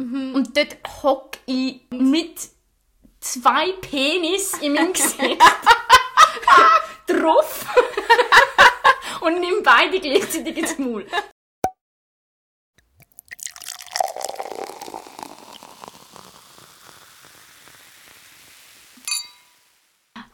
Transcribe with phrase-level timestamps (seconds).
[0.00, 2.48] Und dort hocke ich mit
[3.20, 5.20] zwei Penis in meinem Gesicht
[7.06, 7.66] drauf
[9.20, 11.06] und nimm beide gleichzeitig ins Maul.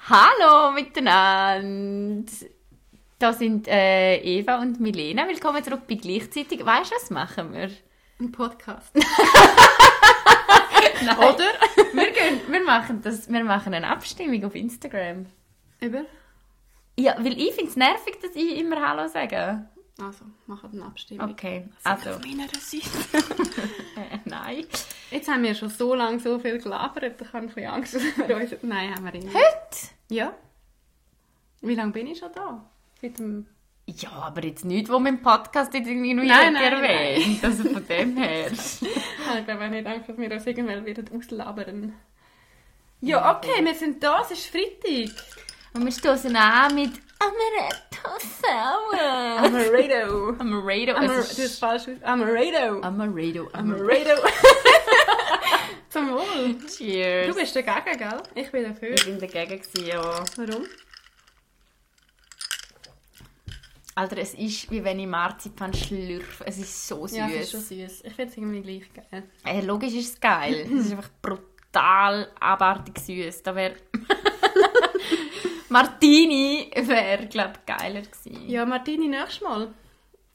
[0.08, 2.30] Hallo miteinander!
[3.18, 5.26] Da sind äh, Eva und Milena.
[5.26, 6.64] Willkommen zurück bei gleichzeitig.
[6.64, 7.70] Weißt du, was machen wir?
[8.18, 8.94] Ein Podcast.
[11.04, 11.18] Nein.
[11.18, 11.44] Oder?
[11.92, 15.26] wir, gehen, wir, machen das, wir machen eine Abstimmung auf Instagram.
[15.80, 16.06] Über?
[16.98, 19.66] Ja, weil ich finde es nervig, dass ich immer Hallo sage.
[19.98, 21.30] Also, machen eine Abstimmung.
[21.30, 22.10] Okay, Also.
[22.10, 22.18] also.
[22.18, 23.46] Auf meiner Seite.
[23.96, 24.66] Äh, nein.
[25.10, 28.02] Jetzt haben wir schon so lange so viel gelabert, ich habe ein bisschen Angst, dass
[28.02, 28.50] wir uns...
[28.60, 29.28] Nein, haben wir nicht.
[29.28, 29.78] Heute?
[30.10, 30.34] Ja.
[31.62, 32.62] Wie lange bin ich schon da?
[33.00, 33.46] Seit dem...
[33.88, 37.44] Ja, aber jetzt nicht, wo mein Podcast jetzt irgendwie noch Nein, nein, erwähnt.
[37.44, 38.50] Also von dem her.
[39.38, 41.94] Ich glaube auch nicht Angst, dass wir uns irgendwann wieder auslabern.
[43.00, 45.14] Ja, okay, wir sind da, es ist Freitag.
[45.74, 49.00] Und wir stoßen an mit Amaretto Sour.
[49.44, 50.30] Amaretto.
[50.38, 50.92] Amaretto.
[50.96, 52.80] Amar es du hast ist falsch aus- Amaretto.
[52.80, 53.48] Amaretto.
[53.52, 54.22] Amaretto.
[55.90, 56.56] Zum Wohl.
[56.68, 57.28] Cheers.
[57.28, 58.22] Du bist dagegen, gell?
[58.34, 58.90] Ich bin dafür.
[58.94, 60.00] Ich bin dagegen ja.
[60.36, 60.64] Warum?
[63.96, 66.44] Alter, es ist wie wenn ich Marzipan schlürfe.
[66.46, 67.16] Es ist so süß.
[67.16, 68.02] Ja, es ist schon süß.
[68.04, 69.22] Ich finde es irgendwie gleich geil.
[69.42, 70.66] Äh, logisch ist es geil.
[70.66, 73.42] es ist einfach brutal abartig süß.
[73.42, 73.76] Da wäre
[75.70, 78.46] Martini wäre glaube ich geiler gewesen.
[78.46, 79.72] Ja, Martini, nächstes Mal.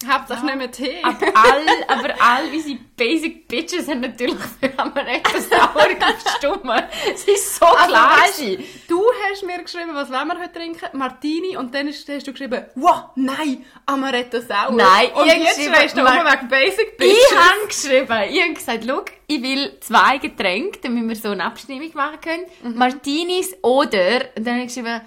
[0.08, 0.56] Hauptsache Ja.
[0.56, 0.98] nicht mehr Tee.
[1.04, 6.84] Aber all, aber all unsere Basic Bitches haben natürlich für Amaretto Sour gestimmt.
[7.14, 8.18] Es ist so Also, klar.
[8.22, 8.42] weißt.
[8.88, 10.98] Du hast mir geschrieben, was wollen wir heute trinken?
[10.98, 11.58] Martini.
[11.58, 14.72] Und dann hast du geschrieben, wow, nein, Amaretto Sauer.
[14.72, 17.18] Nein, und ich jetzt schreibst du immer wegen Basic Bitches.
[17.32, 21.46] Ich habe geschrieben, ich habe gesagt, schau, ich will zwei Getränke, damit wir so eine
[21.46, 22.46] Abstimmung machen können.
[22.64, 22.78] Mhm.
[22.78, 25.02] Martinis oder, und dann habe ich geschrieben,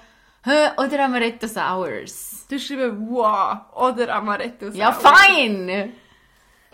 [0.77, 2.34] oder Amaretto Sours.
[2.49, 4.69] Du hast geschrieben, wow, oder Amaretto.
[4.69, 5.93] Ja, fein!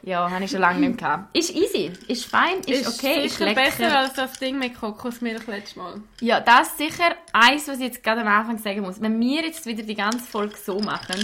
[0.03, 1.37] Ja, habe ich schon lange nicht mehr gehabt.
[1.37, 3.61] Ist easy, ist fein, ist, Ist okay, ist sicher lecker.
[3.63, 6.01] besser als das Ding mit Kokosmilch letztes Mal.
[6.21, 9.01] Ja, das ist sicher eins, was ich jetzt gerade am Anfang sagen muss.
[9.01, 11.17] Wenn wir jetzt wieder die ganze Folge so machen,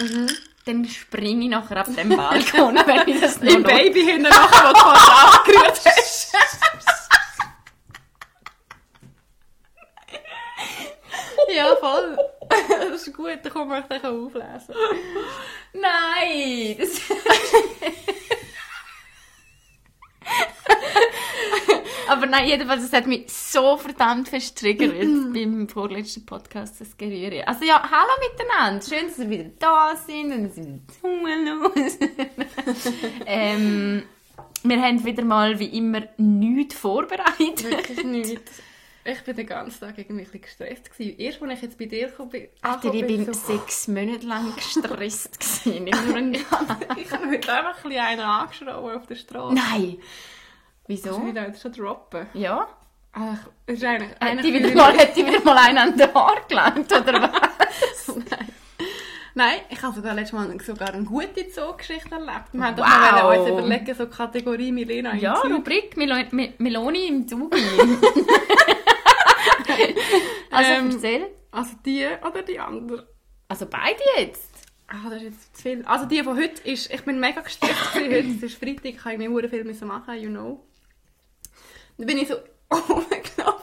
[0.00, 0.26] Mhm.
[0.64, 4.72] dann springe ich nachher ab dem Balkon, wenn ich das noch Im Baby hinten nachher,
[4.72, 6.34] was du angerührt hast.
[11.54, 12.16] ja, voll.
[12.92, 14.74] Das ist gut, dann kann man auch auflesen.
[15.72, 16.76] Nein!
[16.78, 17.00] Das
[22.08, 24.92] Aber nein, jedenfalls, es hat mich so verdammt verstriggert
[25.32, 27.48] beim vorletzten Podcast, das Gerühre.
[27.48, 28.84] Also ja, hallo miteinander.
[28.84, 31.98] Schön, dass ihr wieder da sind und sind los.
[33.26, 34.02] ähm,
[34.62, 37.64] wir haben wieder mal, wie immer, nichts vorbereitet.
[37.64, 38.62] Wirklich nichts.
[39.04, 40.90] Ich bin den ganzen Tag irgendwie ein bisschen gestresst.
[40.92, 41.18] Gewesen.
[41.18, 44.54] Erst, als ich jetzt bei dir gekommen bin, Alter, ich bin so, sechs Monate lang
[44.54, 45.40] gestresst.
[45.40, 45.84] gewesen.
[45.84, 46.32] Nicht nur ein-
[46.96, 49.54] ich habe mir einfach ein bisschen einen angeschraubt auf der Straße.
[49.54, 49.96] Nein!
[50.86, 51.26] Kannst du Wieso?
[51.34, 52.26] jetzt schon droppen?
[52.34, 52.68] Ja?
[53.12, 54.10] Ach, ist eigentlich...
[54.20, 58.16] Hat die wieder mal, hat die wieder mal einen an den Haar gelangt, oder was?
[58.16, 58.48] Nein.
[59.34, 62.52] Nein, ich habe sogar letztes Mal sogar eine gute Zoogeschichte erlebt.
[62.52, 63.22] Wir haben doch Wow.
[63.22, 65.50] mal uns überlegen, so Kategorie Milena im Ja, Zug.
[65.50, 67.54] Rubrik Melo Me Meloni im Zug.
[70.52, 71.28] Also, Ähm, erzähl.
[71.50, 73.08] Also die oder die andere?
[73.48, 74.50] Also beide jetzt?
[74.88, 75.84] Ah, das ist jetzt zu viel.
[75.84, 76.92] Also die von heute ist...
[76.92, 78.18] Ich bin mega gestresst heute.
[78.18, 80.66] Es ist Freitag, ich habe irgendwie sehr viel machen, you know.
[81.98, 82.34] Dann bin ich so
[82.70, 83.61] rumgelaufen.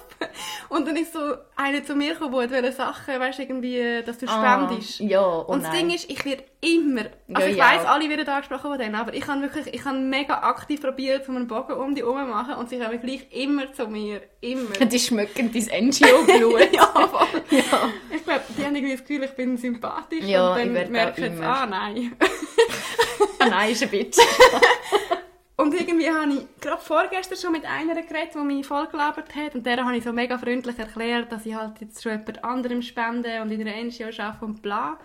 [0.69, 1.19] Und dann ist so
[1.56, 5.02] einer zu mir gekommen, wollte Sachen, weißt du, irgendwie, dass du spendest.
[5.02, 5.88] Ah, ja, oh Und das nein.
[5.88, 7.72] Ding ist, ich werde immer, also Ja, ich ja.
[7.72, 11.28] weiss, alle werden angesprochen von denen, aber ich habe wirklich, ich habe mega aktiv probiert,
[11.28, 14.22] um einen Bogen um die herum zu machen und sie kommen gleich immer zu mir.
[14.41, 14.69] Immer.
[14.85, 16.69] Die schmecken dein NGO-Blut.
[16.74, 17.28] ja, voll.
[17.50, 17.90] ja.
[18.16, 21.44] Ich glaube, die haben irgendwie das Gefühl, ich bin sympathisch Ja, und dann merken sie,
[21.44, 22.16] ah nein.
[23.40, 24.18] Ah, nein, ist ein Bitch.
[25.59, 29.56] Und irgendwie habe ich gerade vorgestern schon mit einer geredet, die mich voll gelabert hat.
[29.56, 32.81] Und der habe ich so mega freundlich erklärt, dass ich halt jetzt schon jemand anderem
[32.81, 34.98] spende und in einer NGO arbeite und bla,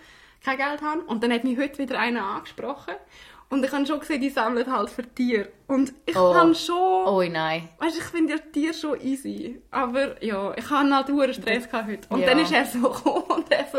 [0.44, 1.00] kein Geld habe.
[1.02, 2.94] Und dann hat mich heute wieder einer angesprochen.
[3.50, 5.48] Und ich habe schon gesehen, die sammeln halt für Tiere.
[5.66, 6.34] Und ich Oh.
[6.34, 6.76] habe schon...
[7.06, 7.68] Oh nein.
[7.78, 9.60] Weißt du, ich finde ja Tiere schon easy.
[9.72, 12.08] Aber ja, ich hatte halt hohen Stress gehabt heute.
[12.10, 12.26] Und Ja.
[12.28, 13.78] dann ist er so gekommen und er so,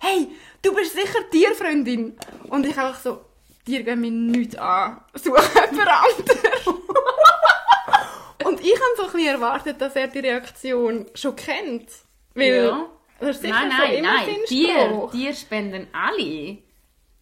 [0.00, 0.28] hey,
[0.62, 2.16] du bist sicher Tierfreundin.
[2.48, 3.20] Und ich einfach so,
[3.64, 5.00] Tiere gehen mich nichts an.
[5.14, 6.66] Such jemand anderes.
[8.44, 11.88] und ich habe so ein bisschen erwartet, dass er die Reaktion schon kennt.
[12.34, 12.86] Weil Ja.
[13.20, 14.88] das ist sicher Nein, so nein, immer nein.
[14.90, 15.10] Spruch.
[15.12, 16.58] Tier spenden alle.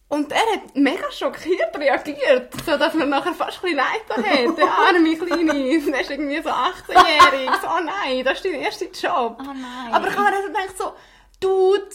[0.09, 4.57] Und er hat mega schockiert reagiert, so dass man nachher fast ein bisschen Leid hat.
[4.57, 7.49] Der arme Kleine, der ist irgendwie so 18-jährig.
[7.61, 9.37] So, oh nein, das ist dein erster Job.
[9.39, 9.91] Oh nein.
[9.91, 10.93] Aber ich habe gedacht so,
[11.39, 11.89] Dude,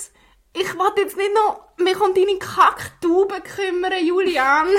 [0.61, 4.69] ich will jetzt nicht noch mich um deine Kacktauben kümmern, Julian.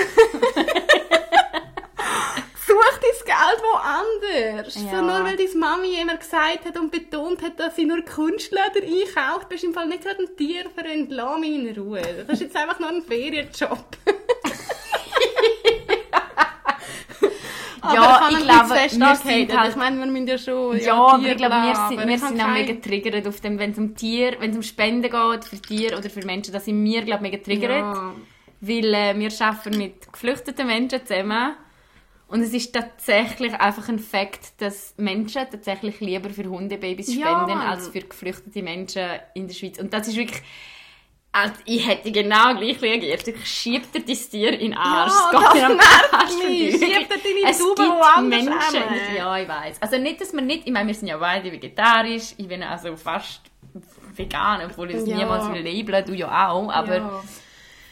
[2.66, 4.74] Such dein Geld woanders.
[4.76, 4.90] Ja.
[4.90, 8.82] So, nur weil deine Mami immer gesagt hat und betont hat, dass sie nur Kunstleder
[8.82, 11.10] einkauft, bist du im Fall nicht gerade ein Tierfreund.
[11.10, 12.02] Lass mich in Ruhe.
[12.26, 13.86] Das ist jetzt einfach nur ein Ferienjob.
[17.82, 20.78] Aber Ja, ich man glaube, wir sind halt- Ich meine, wir müssen ja schon...
[20.78, 23.26] Ja, aber Tier ich glaube, wir sind, aber wir ich sind auch kein- mega getriggert
[23.26, 26.24] auf dem, wenn es um Tier, wenn es um Spenden geht, für Tiere oder für
[26.26, 27.70] Menschen, da sind wir, glaube ich, mega getriggert.
[27.70, 28.12] Ja.
[28.60, 31.54] Weil äh, wir arbeiten mit geflüchteten Menschen zusammen.
[32.28, 37.58] Und es ist tatsächlich einfach ein Fakt, dass Menschen tatsächlich lieber für Hundebabys Ja, spenden,
[37.58, 37.66] Mann.
[37.66, 39.02] als für geflüchtete Menschen
[39.34, 39.78] in der Schweiz.
[39.78, 40.40] Und das ist wirklich...
[41.32, 43.26] Also ich hätte genau gleich reagiert.
[43.28, 45.12] Ich schieb dir dein Tier in den Arsch.
[45.32, 46.70] Ja, das am nervt mich.
[46.72, 46.86] vorbei.
[46.88, 48.88] Schieb dir deine gibt woanders Menschen...
[48.94, 49.16] hin.
[49.16, 49.76] Ja, ich weiß.
[49.80, 50.66] Also nicht, dass man nicht...
[50.66, 52.34] Ich meine, wir sind ja beide vegetarisch.
[52.36, 53.42] Ich bin also fast
[54.16, 55.18] vegan, obwohl ich es Ja.
[55.18, 56.04] niemals will labeln.
[56.04, 56.68] Du ja auch.
[56.68, 56.96] Aber...
[56.96, 57.22] Ja.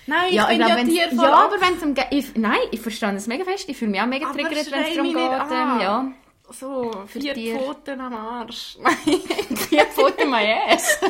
[0.06, 1.94] Nein, ich Ja, finde glaub, ja wenn's- Tier voll ja, ab- aber wenn es um...
[2.10, 3.68] Ich, nein, ich verstehe das mega fest.
[3.68, 5.16] Ich fühle mich auch mega triggert, wenn es darum geht.
[5.16, 5.80] Ähm, an.
[5.80, 6.06] ja.
[6.50, 7.56] So, vier Tier.
[7.58, 8.78] Pfoten am Arsch.
[8.80, 8.94] Nein.
[9.68, 10.98] Vier Pfoten my ass.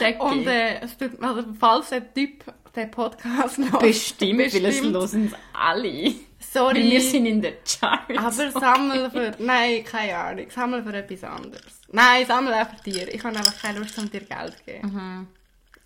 [0.00, 0.20] Jackie.
[0.20, 0.80] Und äh,
[1.20, 2.44] also, falls der Typ
[2.74, 4.94] den Podcast hört, bestimmt, weil es bestimmt.
[4.94, 6.14] hören es alle.
[6.38, 6.76] Sorry.
[6.76, 8.16] Weil wir sind in der Charts.
[8.16, 9.34] aber sammel für...
[9.38, 10.46] Nein, keine Ahnung.
[10.50, 11.80] Sammel für etwas anderes.
[11.90, 13.12] Nein, sammel auch für dir.
[13.12, 15.28] Ich habe einfach keine Lust, um dir Geld zu geben.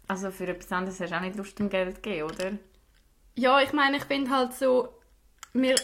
[0.06, 2.52] Also für etwas anderes hast du auch nicht Lust, um Geld zu geben, oder?
[3.36, 4.88] Ja, ich meine, ich finde halt so...
[5.52, 5.74] Wir,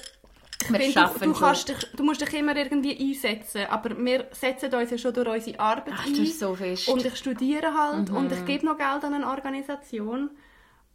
[0.69, 4.91] Wir du, du, kannst dich, du musst dich immer irgendwie einsetzen, aber wir setzen uns
[4.91, 6.26] ja schon durch unsere Arbeit Ach, ein.
[6.26, 6.56] so.
[6.93, 8.38] Und ich studiere halt und Mhm.
[8.38, 10.31] ich gebe noch Geld an eine Organisation.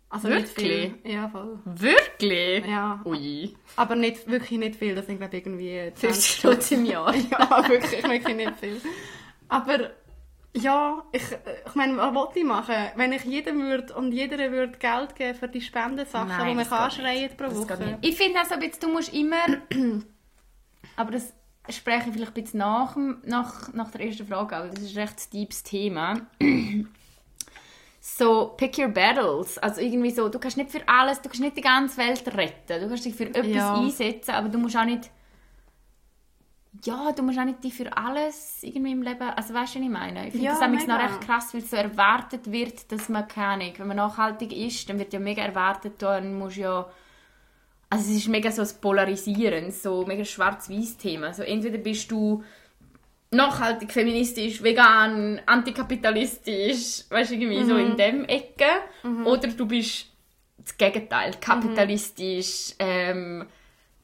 [0.10, 0.58] Also Wirklich?
[0.58, 1.14] nicht viel.
[1.14, 1.60] Ja, voll.
[1.64, 2.66] Wirklich?
[2.66, 3.02] Ja.
[3.06, 3.56] Ui.
[3.78, 4.94] Aber nicht, wirklich nicht viel.
[4.94, 7.14] Das sind glaube ich irgendwie 50 20 Stutz im Jahr.
[7.32, 8.82] Ja, wirklich, wirklich nicht viel.
[9.48, 9.92] Aber
[10.54, 11.24] ja, ich,
[11.66, 12.76] ich meine, was wollte ich machen?
[12.96, 16.68] Wenn ich jedem würde und jeder würde Geld geben für die Spendensachen, Nein, die man
[16.68, 17.98] anschreien pro Das Woche.
[18.02, 19.38] Ich finde also, jetzt, du musst immer...
[20.98, 21.34] aber das
[21.70, 25.02] spreche ich vielleicht ein bisschen nach, nach, nach der ersten Frage, aber das ist ein
[25.02, 26.20] recht deepes Thema.
[28.02, 29.58] so, pick your battles.
[29.58, 32.82] Also irgendwie so, du kannst nicht für alles, du kannst nicht die ganze Welt retten.
[32.82, 33.76] Du kannst dich für etwas Ja.
[33.76, 35.12] einsetzen, aber du musst auch nicht...
[36.84, 39.22] Ja, du musst auch nicht dich für alles irgendwie im Leben...
[39.22, 40.26] Also weißt du, was ich meine?
[40.28, 43.66] Ich finde Ja, das nämlich noch recht krass, weil so erwartet wird, dass man keine
[43.66, 46.92] Ahnung, wenn man nachhaltig ist, dann wird ja mega erwartet, dann musst du ja
[47.92, 51.34] also es ist mega so ein Polarisieren, so mega schwarz-weiß Thema.
[51.34, 52.42] So entweder bist du
[53.32, 58.66] nachhaltig, feministisch, vegan, antikapitalistisch, weißt du, irgendwie so in dem Ecke,
[59.26, 60.08] oder du bist
[60.58, 63.46] das Gegenteil, kapitalistisch, ähm,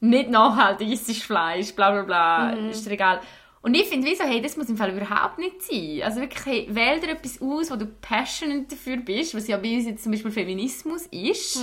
[0.00, 3.20] nicht nachhaltig, isst Fleisch, bla bla bla, ist dir egal.
[3.60, 6.00] Und ich finde, wieso, hey, das muss im Fall überhaupt nicht sein.
[6.04, 9.74] Also wirklich, hey, wähl dir etwas aus, wo du passionate dafür bist, was ja bei
[9.74, 11.56] uns jetzt zum Beispiel Feminismus ist.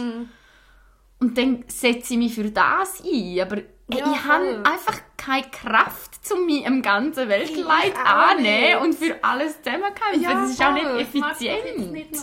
[1.19, 3.39] Und dann setze ich mich für das ein.
[3.39, 3.65] Aber hey,
[3.99, 4.63] Ja, ich habe voll.
[4.65, 8.81] einfach keine Kraft, um mich im ganzen Weltleid anzunehmen nicht.
[8.81, 10.23] und für alles zusammenkämpfen.
[10.23, 11.01] das ist auch nicht voll.
[11.01, 12.13] Ich mag das jetzt effizient.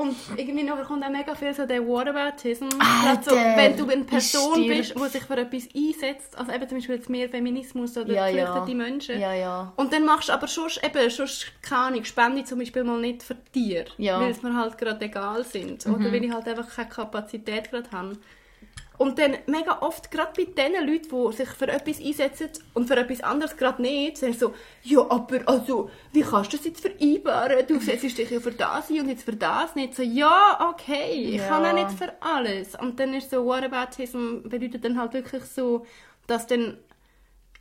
[0.00, 2.68] Und irgendwie noch kommt auch mega viel so der Whataboutism.
[2.68, 6.78] Gerade so, wenn du eine Person bist, die sich für etwas einsetzt, also eben zum
[6.78, 8.44] Beispiel jetzt mehr Feminismus oder Ja, ja.
[8.44, 9.20] geflüchtete Menschen.
[9.20, 9.72] Ja, ja.
[9.76, 11.26] Und dann machst du aber schon, eben, schon
[11.62, 14.20] keine Ahnung, spende zum Beispiel mal nicht für Tiere, Ja.
[14.20, 15.86] weil es mir halt gerade egal sind.
[15.86, 18.16] Oder weil ich halt einfach keine Kapazität gerade habe.
[18.98, 22.96] Und dann mega oft, gerade bei den Leuten, die sich für etwas einsetzen und für
[22.96, 27.64] etwas anderes gerade nicht, sagen so, ja, aber also, wie kannst du das jetzt vereinbaren?
[27.68, 29.94] Du setzt dich ja für das ein und jetzt für das nicht.
[29.94, 31.46] So, ja, okay, ich Ja.
[31.48, 32.74] kann auch nicht für alles.
[32.74, 35.86] Und dann ist so, Whataboutism bedeutet dann halt wirklich so,
[36.26, 36.78] dass dann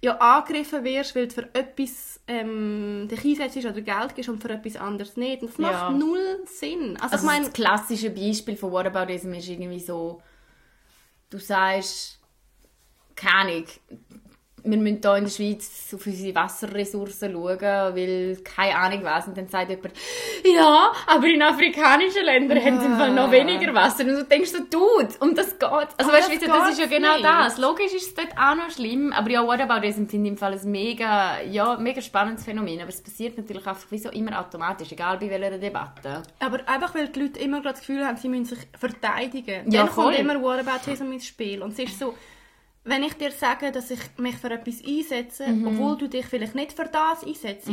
[0.04, 4.50] ja angegriffen wirst, weil du für etwas ähm, dich einsetzt oder Geld gibst und für
[4.50, 5.42] etwas anderes nicht.
[5.42, 5.90] Und das macht Ja.
[5.92, 6.98] null Sinn.
[7.00, 10.22] Also, Also ich meine, das klassische Beispiel von Whataboutism ist irgendwie so,
[11.30, 12.20] du sagst,
[13.16, 13.68] keine Ahnung,
[14.70, 19.28] wir müssen hier in der Schweiz auf unsere Wasserressourcen schauen, weil keine Ahnung was.
[19.28, 19.94] Und dann sagt jemand,
[20.44, 24.04] ja, aber in afrikanischen Ländern haben sie im Fall noch weniger Wasser.
[24.04, 25.70] Und du denkst so, Dude, und das geht.
[25.98, 27.26] Also weißt du, das das ist ja genau nicht.
[27.26, 27.58] das.
[27.58, 30.72] Logisch ist es dort auch noch schlimm, aber ja, Whataboutism finde ich im Fall ein
[30.72, 32.80] mega, ja, mega spannendes Phänomen.
[32.82, 36.24] Aber es passiert natürlich einfach wie so immer automatisch, egal bei welcher Debatte.
[36.40, 39.72] aber einfach, weil die Leute immer gerade das Gefühl haben, sie müssen sich verteidigen.
[39.72, 40.16] Ja, Dann kommt voll.
[40.16, 41.62] immer Whataboutism ins Spiel.
[41.62, 42.14] Und es ist so,
[42.88, 45.68] wenn ich dir sage, dass ich mich für etwas einsetze, Mhm.
[45.68, 47.70] obwohl du dich vielleicht nicht für das einsetzt,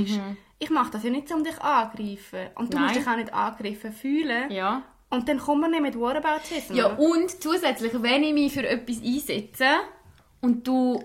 [0.59, 2.49] ich mache das ja nicht, um dich angreifen.
[2.55, 3.03] Und du musst Nein.
[3.05, 4.51] dich auch nicht angegriffen fühlen.
[4.51, 4.83] Ja.
[5.11, 6.75] Und dann kommt man nicht mit Whataboutism.
[6.75, 6.99] Ja, oder?
[6.99, 9.67] und zusätzlich, wenn ich mich für etwas einsetze
[10.41, 11.03] und du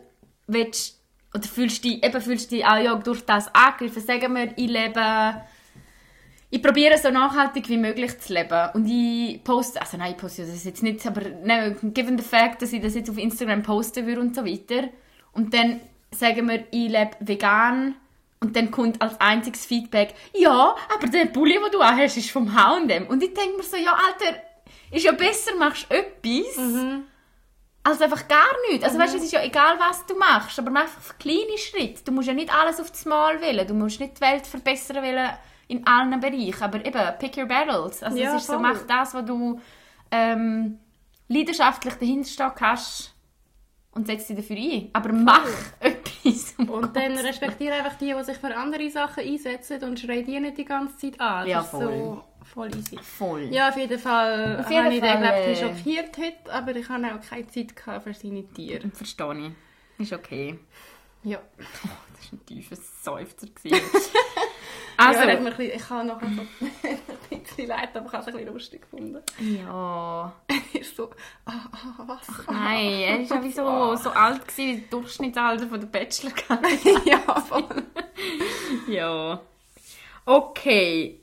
[0.47, 0.99] willst,
[1.33, 5.41] oder fühlst dich, eben fühlst dich auch ja, durch das angegriffen, sagen wir, ich lebe,
[6.51, 10.45] ich probiere so nachhaltig wie möglich zu leben und ich poste, also nein, ich poste
[10.45, 14.07] das jetzt nicht, aber ne, given the fact, dass ich das jetzt auf Instagram posten
[14.07, 14.89] würde und so weiter
[15.33, 15.79] und dann
[16.11, 17.95] sagen wir, ich lebe vegan
[18.39, 22.53] und dann kommt als einziges Feedback, ja, aber der Pulli, den du hast, ist vom
[22.53, 23.07] H&M.
[23.07, 24.39] Und ich denke mir so, ja, Alter,
[24.91, 26.57] ist ja besser, machst du etwas,
[27.83, 28.85] als einfach gar nichts.
[28.85, 32.03] Also weißt du, es ist ja egal, was du machst, aber mach einfach kleine Schritte.
[32.05, 35.03] Du musst ja nicht alles auf das Mal wählen, du musst nicht die Welt verbessern
[35.03, 35.29] wollen
[35.69, 38.03] in allen Bereichen, aber eben, pick your battles.
[38.03, 38.61] Also Ja, es ist so, voll.
[38.63, 39.59] mach das, was du
[40.11, 40.79] ähm,
[41.27, 43.13] leidenschaftlich dahinter hast
[43.91, 44.89] und setz dich dafür ein.
[44.93, 45.45] Aber mach
[45.79, 46.55] etwas.
[46.57, 50.25] um Und dann Gottes respektiere einfach die, die sich für andere Sachen einsetzen und schreien
[50.25, 51.39] die nicht die ganze Zeit an.
[51.41, 51.81] Das Ja, voll.
[51.83, 52.23] so
[52.53, 52.97] voll easy.
[52.97, 53.43] Voll.
[53.51, 56.51] Ja, auf jeden Fall Auf jeden habe ich den, Fall, glaub, ich, äh, schockiert heute,
[56.51, 57.73] aber ich habe auch keine Zeit
[58.03, 58.89] für seine Tiere.
[58.91, 59.53] Verstehe
[59.99, 60.01] ich.
[60.03, 60.57] Ist okay.
[61.23, 61.39] Ja.
[61.57, 61.97] Das war
[62.31, 63.47] ein tiefer Seufzer.
[65.07, 66.47] also, ja, mir bisschen, ich habe noch ein
[67.29, 69.21] bisschen leid, aber ich habe es ein bisschen lustig gefunden.
[69.39, 70.33] ja.
[70.73, 71.09] Er ist so,
[71.45, 72.27] ah, ah, was?
[72.47, 76.31] Nein, er war ja wie so, so alt, gewesen, wie das Durchschnittsalter von der bachelor
[77.05, 77.83] ja, voll.
[78.87, 79.39] Ja.
[80.25, 81.19] Okay,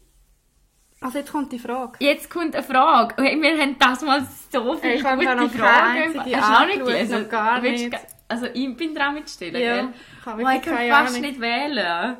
[1.01, 1.93] Also jetzt kommt die Frage.
[2.01, 3.23] jetzt kommt eine Frage.
[3.23, 6.35] Wir haben das mal so viele Ich habe gute noch keine Fragen.
[6.35, 7.23] Hast du noch gelesen?
[7.23, 7.97] noch gar nicht.
[8.29, 9.89] Also ich bin dran mitstellen, Ja, gell?
[10.21, 12.17] ich habe Oh, ich kann fast nicht wählen.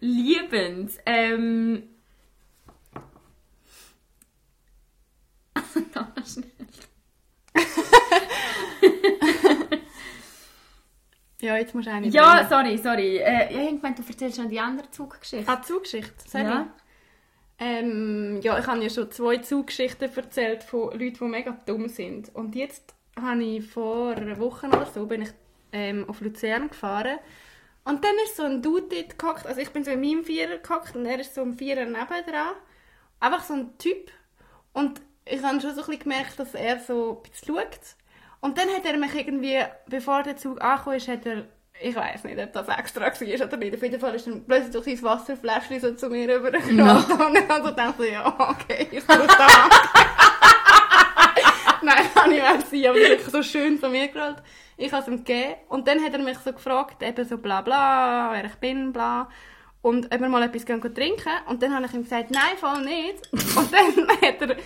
[0.00, 0.92] Liebend.
[1.06, 1.84] Ähm...
[11.40, 12.48] Ja, jetzt musst du eine Ja, bringen.
[12.50, 13.16] sorry, sorry.
[13.16, 15.50] Äh, ich habe gemeint, du erzählst schon die andere Zuggeschichte.
[15.50, 16.44] Ah, Zugeschichte, sorry.
[16.44, 16.66] Ja.
[17.58, 22.34] Ähm, ja, ich habe ja schon zwei Zuggeschichten erzählt von Leuten, die mega dumm sind.
[22.34, 25.30] Und jetzt habe ich vor einer Woche oder so bin ich
[25.72, 27.18] ähm, auf Luzern gefahren.
[27.84, 29.46] Und dann ist so ein Dude dort gehockt.
[29.46, 32.54] Also ich bin so in meinem Vierer gehockt und er ist so im Vierer nebendran.
[33.20, 34.10] Einfach so ein Typ.
[34.72, 37.80] Und ich habe schon so ein bisschen gemerkt, dass er so ein bisschen schaut.
[38.40, 41.44] Und dann hat er mich irgendwie, bevor der Zug angekommen ist, hat er,
[41.80, 43.74] ich weiß nicht, ob das extra war oder nicht.
[43.74, 47.10] Auf jeden Fall ist dann plötzlich durch sein Wasserfläschchen so zu mir rübergerannt.
[47.20, 50.06] Und ich habe so gedacht, ja, okay, ich bin da.
[51.82, 54.42] Nein, kann ich nicht sein, aber er wirklich so schön zu mir gerollt.
[54.76, 55.56] Ich habe es ihm gegeben.
[55.68, 59.28] Und dann hat er mich so gefragt, eben so bla bla, wer ich bin, bla.
[59.82, 61.32] Und ob wir mal etwas gehen trinken.
[61.48, 63.32] Und dann habe ich ihm gesagt, nein, voll nicht.
[63.32, 64.56] Und dann hat er,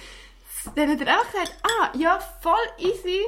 [0.74, 3.20] dann hat er auch gesagt, ah, ja, voll easy.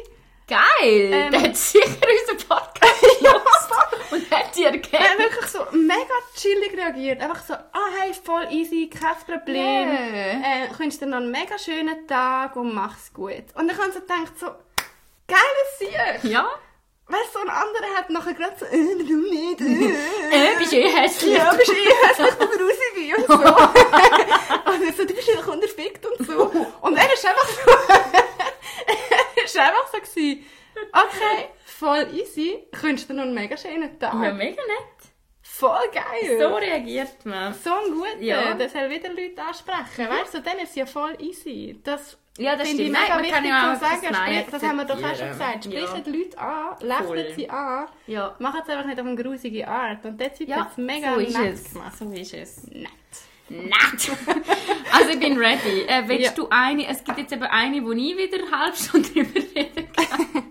[0.49, 1.11] Geil!
[1.13, 5.19] Ähm, der hat sicher unseren Podcast gehört und hat dir Er hat erkannt.
[5.19, 7.21] wirklich so mega chillig reagiert.
[7.21, 9.89] Einfach so, ah, hey, voll easy, kein Problem.
[9.89, 10.67] Yeah.
[10.67, 13.43] Äh, wünsche dir noch einen mega schönen Tag und mach's gut.
[13.55, 14.47] Und ich habe so gedacht, so,
[15.27, 16.31] geiles Sieg.
[16.31, 16.49] Ja?
[17.09, 19.61] Weißt so ein anderer hat nachher gerade so, äh, warum nicht?
[19.61, 19.95] Äh,
[20.55, 21.37] Äh, bist eh hässlich?
[21.39, 23.35] ja, bist eh hässlich, du grusig und so.
[24.73, 26.51] und ich so, du bist einfach unterfickt und so.
[26.83, 27.71] Und er ist einfach so,
[29.47, 30.45] ist einfach so gewesen,
[30.93, 34.13] okay, voll easy, ich wünsche dir noch einen mega schönen Tag.
[34.15, 35.11] Ja, mega nett.
[35.43, 36.39] Voll geil.
[36.39, 37.55] So reagiert man.
[37.55, 38.53] So ein guter, Ja.
[38.55, 40.07] der soll wieder Leute ansprechen.
[40.11, 41.81] Weißt du, dann ist es ja voll easy.
[41.83, 43.01] Das Ja, das finde ich stimmt.
[43.03, 44.15] mega Nein, man kann wichtig ja zu auch sagen.
[44.15, 45.65] Sprich, das haben wir doch auch schon gesagt.
[45.65, 47.17] Sprechen die Leute an, Voll.
[47.17, 47.89] lächeln sie an.
[48.07, 48.37] Ja.
[48.39, 50.05] Machen es einfach nicht auf eine grusige Art.
[50.05, 51.73] Und der Typ Ja, es mega so ist nett es.
[51.73, 51.97] gemacht.
[51.99, 52.67] So ist es.
[52.67, 52.91] Nett.
[53.49, 54.11] Nett!
[54.93, 55.83] also ich bin ready.
[55.87, 56.33] Äh, willst Ja.
[56.33, 59.89] du eine, es gibt jetzt eben eine, wo ich wieder eine halbe Stunde drüber reden
[59.93, 60.43] kann.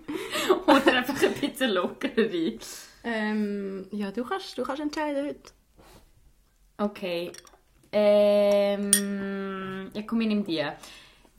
[0.67, 2.59] Oder einfach ein bisschen lockerer.
[3.03, 5.51] Ähm, ja, du kannst, du kannst entscheiden heute.
[6.77, 7.31] Okay.
[7.91, 10.65] Ähm, ja, komm, ich nehme die.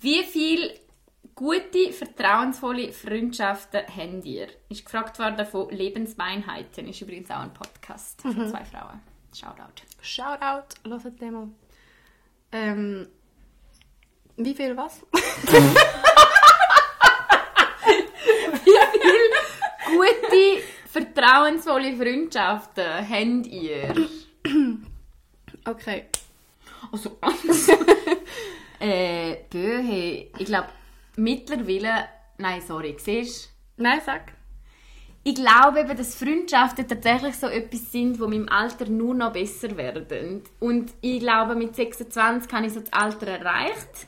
[0.00, 0.74] Wie viele
[1.34, 4.48] gute, vertrauensvolle Freundschaften habt ihr?
[4.68, 6.88] Ist gefragt worden von Lebensweinheiten.
[6.88, 9.00] Ist übrigens auch ein Podcast von zwei Frauen.
[9.34, 9.82] Shoutout.
[10.06, 11.48] Shoutout, hört den mal.
[12.52, 13.08] Ähm,
[14.36, 15.00] wie viel was?
[19.84, 23.94] Gute, vertrauensvolle Freundschaften habt ihr?
[25.64, 26.04] Okay.
[26.92, 27.18] Also,
[28.78, 30.68] äh, Böhe, ich glaube,
[31.16, 32.08] mittlerweile,
[32.38, 34.35] nein, sorry, siehst Nein, sag.
[35.28, 39.76] Ich glaube eben, dass Freundschaften tatsächlich so etwas sind, wo dem Alter nur noch besser
[39.76, 40.44] werden.
[40.60, 44.06] Und ich glaube, mit 26 habe ich so das Alter erreicht,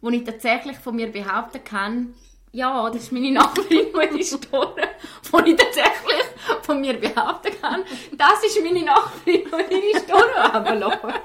[0.00, 2.14] wo ich tatsächlich von mir behaupten kann,
[2.52, 4.86] ja, das ist meine Nachbarin, die ist gestorben,
[5.30, 6.24] wo ich tatsächlich
[6.62, 7.82] von mir behaupten kann,
[8.16, 11.22] das ist meine Nachbarin, die ihre Store runterläuft.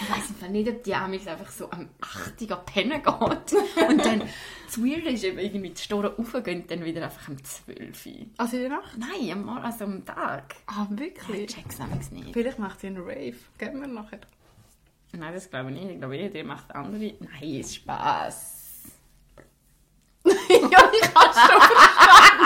[0.00, 3.88] Ich weiss nicht, ob die Amis einfach so am 8 Uhr pennen geht.
[3.88, 4.22] Und dann,
[4.74, 8.12] das Weird ist eben irgendwie, die Storen raufgehen, dann wieder einfach um 12 Uhr.
[8.38, 8.98] Also in der Nacht?
[8.98, 10.56] Nein, am, Morgen, also am Tag.
[10.66, 11.54] Ah, Ich wirklich?
[11.54, 12.32] check's nämlich nicht.
[12.32, 13.36] Vielleicht macht sie einen Rave.
[13.58, 14.18] Gehen wir nachher.
[15.12, 15.92] Nein, das glaube ich nicht.
[15.92, 17.14] Ich glaube, jeder macht andere.
[17.20, 18.62] Nein, ist Spaß.
[20.24, 22.44] ja, ich habe schon verstanden.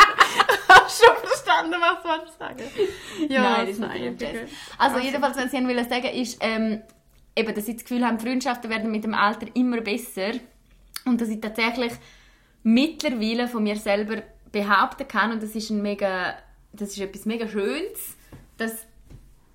[0.50, 2.62] Ich habe schon verstanden, was du sagen.
[3.28, 4.20] Ja, Nein, das ist nicht.
[4.20, 4.50] Jazz.
[4.76, 6.82] Also, jedenfalls, was ich will sagen ist, ähm,
[7.34, 10.32] eben, dass ich das Gefühl habe, Freundschaften werden mit dem Alter immer besser.
[11.04, 11.92] Und dass ich tatsächlich
[12.74, 14.22] mittlerweile von mir selber
[14.52, 16.34] behaupten kann, und das ist, ein mega,
[16.72, 18.16] das ist etwas mega Schönes,
[18.56, 18.86] dass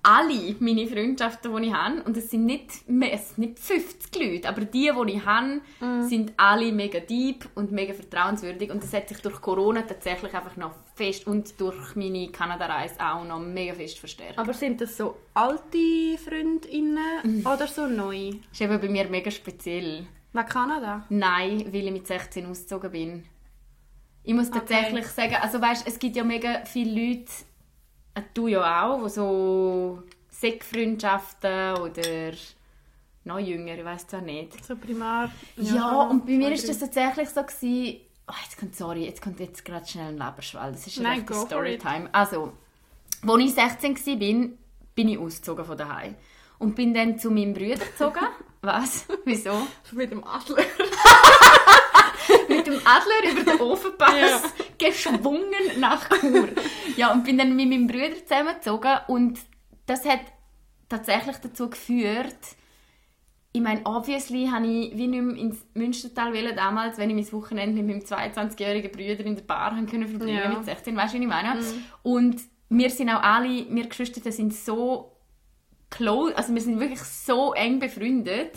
[0.06, 4.14] alle meine Freundschaften, die ich habe, und es sind nicht, mehr, es sind nicht 50
[4.22, 5.62] Leute, aber die, die ich habe,
[6.06, 8.70] sind alle mega deep und mega vertrauenswürdig.
[8.70, 13.24] Und das hat sich durch Corona tatsächlich einfach noch fest und durch meine Kanada-Reise auch
[13.24, 14.38] noch mega fest verstärkt.
[14.38, 17.46] Aber sind das so alte Freundinnen Mhm.
[17.46, 18.32] oder so neu?
[18.50, 20.06] Das ist eben bei mir mega speziell.
[20.34, 21.04] Wegen Kanada?
[21.08, 23.24] Nein, weil ich mit 16 ausgezogen bin.
[24.24, 27.30] Ich muss tatsächlich sagen, also weißt, es gibt ja mega viele Leute,
[28.14, 32.32] äh, du ja auch, die so Sektfreundschaften oder
[33.24, 34.64] noch jünger, ich weiß zwar nicht.
[34.64, 35.30] So primar?
[35.56, 39.38] Ja, und bei mir ist das tatsächlich so gewesen, oh, jetzt kommt, sorry, jetzt kommt
[39.38, 42.08] jetzt gerade schnell ein Leberschwall, das ist Nein, for Storytime.
[42.12, 42.52] Also,
[43.22, 44.58] als ich 16 war, bin,
[44.96, 46.16] bin ich ausgezogen von daheim
[46.58, 48.18] und bin dann zu meinem Bruder gezogen.
[48.64, 49.06] Was?
[49.24, 49.66] Wieso?
[49.82, 50.56] So mit dem Adler.
[52.48, 54.40] mit dem Adler über den Ofenpass Ja.
[54.78, 56.48] geschwungen nach Chur.
[56.96, 59.38] Ja, und bin dann mit meinem Bruder zusammengezogen und
[59.86, 60.20] das hat
[60.88, 62.36] tatsächlich dazu geführt,
[63.56, 67.40] ich meine, obviously habe ich wie nicht mehr ins Münstertal wählen damals, wenn ich mein
[67.40, 70.48] Wochenende mit meinem 22-jährigen Bruder in der Bar haben können verbringen Ja.
[70.48, 71.60] mit 16, weißt du, wie ich meine?
[72.02, 72.40] Und
[72.70, 75.13] wir sind auch alle, wir Geschwister sind so
[75.96, 78.52] close, also wir sind wirklich so eng befreundet,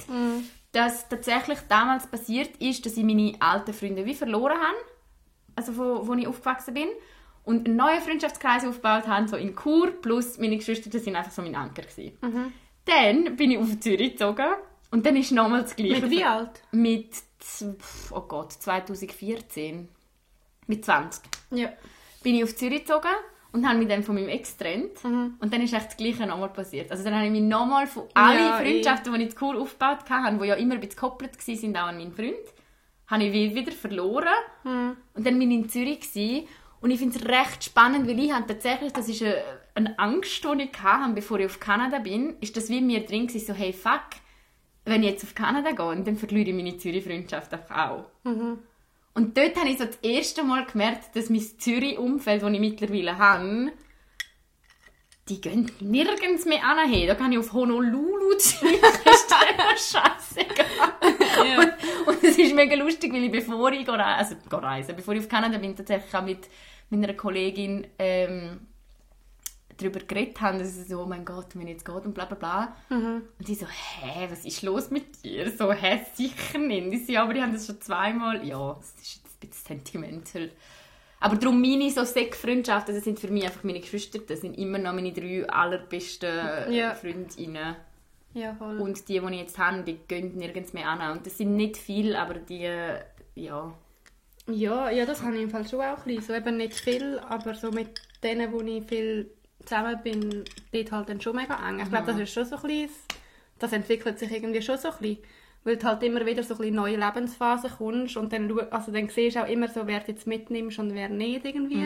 [0.72, 4.77] dass tatsächlich damals passiert ist, dass ich meine alten Freunde wie verloren habe,
[5.56, 6.88] also wo, wo ich aufgewachsen bin,
[7.44, 11.32] und einen neuen Freundschaftskreis aufgebaut habe, so in Chur, plus meine Geschwister das sind einfach
[11.32, 12.17] so mein Anker gewesen.
[12.86, 14.45] Dann bin ich auf Zürich gezogen
[14.91, 16.02] und dann ist nochmal das Gleiche.
[16.02, 16.62] Mit wie alt?
[16.71, 17.10] Mit,
[18.12, 19.88] oh Gott, 2014.
[20.67, 21.69] Mit 20 Ja.
[22.23, 23.08] bin ich auf Zürich gezogen
[23.52, 25.04] und habe mich dann von meinem Ex getrennt.
[25.04, 25.36] Mhm.
[25.40, 26.92] Und dann ist echt das Gleiche nochmal passiert.
[26.92, 30.10] Also dann habe ich mich nochmal von allen Ja, Freundschaften, die ich zu cool aufgebaut
[30.10, 32.36] hatte, die ja immer ein bisschen gekoppelt waren, auch an meinen Freund,
[33.08, 34.28] habe ich wie- wieder verloren.
[34.64, 34.98] Mhm.
[35.14, 36.48] Und dann bin ich in Zürich gewesen.
[36.82, 39.36] und ich finde es recht spannend, weil ich habe tatsächlich, das ist eine,
[39.74, 43.26] eine Angst, die ich hatte, bevor ich auf Kanada bin, ist das wie mir drin
[43.28, 44.02] gewesen, so hey fuck,
[44.86, 48.06] wenn ich jetzt auf Kanada gehe, dann verliere ich meine Zürich-Freundschaft auch.
[49.17, 53.17] Und dort habe ich so das erste Mal gemerkt, dass mein Zürich-Umfeld, das ich mittlerweile
[53.17, 53.71] habe,
[55.27, 56.77] die gehen nirgends mehr an.
[57.08, 60.67] Da kann ich auf Honolulu ziehen, das ist scheißegal.
[61.58, 64.36] Und, und es ist mega lustig, weil ich bevor ich, gehe, also
[64.95, 66.47] bevor ich auf Kanada bin, tatsächlich auch mit
[66.91, 68.67] meiner Kollegin ähm,
[69.78, 72.36] darüber geredet haben, dass sie so, oh mein Gott, wenn jetzt geht und bla bla
[72.36, 72.76] bla.
[72.90, 75.52] Und die so, hä, was ist los mit dir?
[75.52, 76.92] So, hä, sicher nicht.
[76.92, 78.46] Die so, aber die haben das schon zweimal.
[78.46, 80.50] Ja, das ist jetzt ein bisschen sentimental.
[81.20, 84.78] Aber darum meine so Sek-Freundschaften, das sind für mich einfach meine Geschwister, das sind immer
[84.78, 86.94] noch meine drei allerbesten Ja.
[86.94, 87.76] Freundinnen.
[88.34, 88.80] Ja, voll.
[88.80, 91.18] Und die, die ich jetzt habe, die gehen nirgends mehr an.
[91.18, 92.70] Und das sind nicht viele, aber die,
[93.36, 93.74] ja.
[94.50, 96.22] Ja, ja, das habe ich im Fall schon auch ein bisschen.
[96.22, 99.32] So eben nicht viel, aber so mit denen, wo ich viel
[99.67, 101.80] zusammen bin, dort halt dann schon mega eng.
[101.80, 102.89] Ich glaube, das ist schon so ein bisschen,
[103.60, 105.17] das entwickelt sich irgendwie schon so ein bisschen.
[105.63, 109.36] Weil du halt immer wieder so ein neue Lebensphasen kommst und dann, also dann siehst
[109.36, 111.86] du auch immer so, wer du jetzt mitnimmst und wer nicht irgendwie.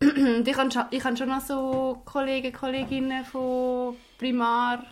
[0.00, 4.84] Und ich habe schon, schon noch so Kollegen, Kolleginnen von Primar,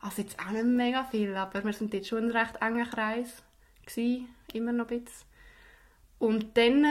[0.00, 3.42] also jetzt auch nicht mega viel, aber wir sind dort schon ein recht enger Kreis
[3.84, 5.26] gewesen, immer noch ein bisschen.
[6.18, 6.86] Und dann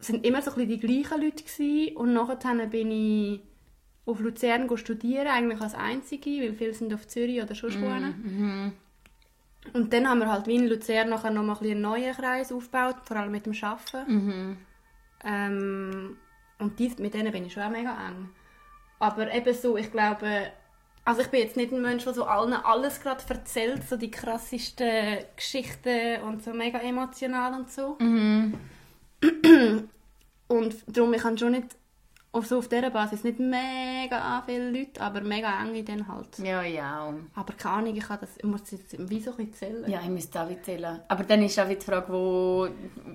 [0.00, 1.96] äh, sind immer so ein bisschen die gleichen Leute gewesen.
[1.96, 3.40] und nachher bin ich
[4.06, 8.72] auf Luzern studieren, eigentlich als Einzige, weil viele sind auf Zürich oder schon mm,
[9.72, 12.52] Und dann haben wir halt wie in Luzern nachher noch mal ein einen neuen Kreis
[12.52, 14.56] aufgebaut, vor allem mit dem Arbeiten.
[15.24, 16.16] Ähm,
[16.58, 18.30] und die, mit denen bin ich schon auch mega eng.
[19.00, 20.52] Aber eben so, ich glaube,
[21.04, 24.10] also ich bin jetzt nicht ein Mensch, der so allen alles gerade erzählt, so die
[24.10, 27.96] krassesten Geschichten und so mega emotional und so.
[30.48, 31.76] Und darum, ich kann schon nicht
[32.36, 36.38] auf, so auf dieser Basis nicht mega viele Leute, aber mega enge dann halt.
[36.38, 37.14] Ja, ja.
[37.34, 39.90] Aber keine Ahnung, ich, kann das, ich muss jetzt wie so ein zählen.
[39.90, 41.00] Ja, ich müsste auch zählen.
[41.08, 42.68] Aber dann ist auch wieder die Frage, wo...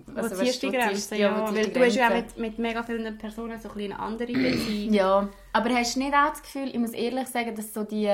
[0.07, 1.15] Wo also, ziehst du die wo Grenze?
[1.17, 3.79] Ja, wo ziehst weil du hast ja auch mit, mit mega vielen Personen so ein
[3.79, 4.93] eine andere Beziehung.
[4.93, 8.11] Ja, aber hast du nicht auch das Gefühl, ich muss ehrlich sagen, dass so die,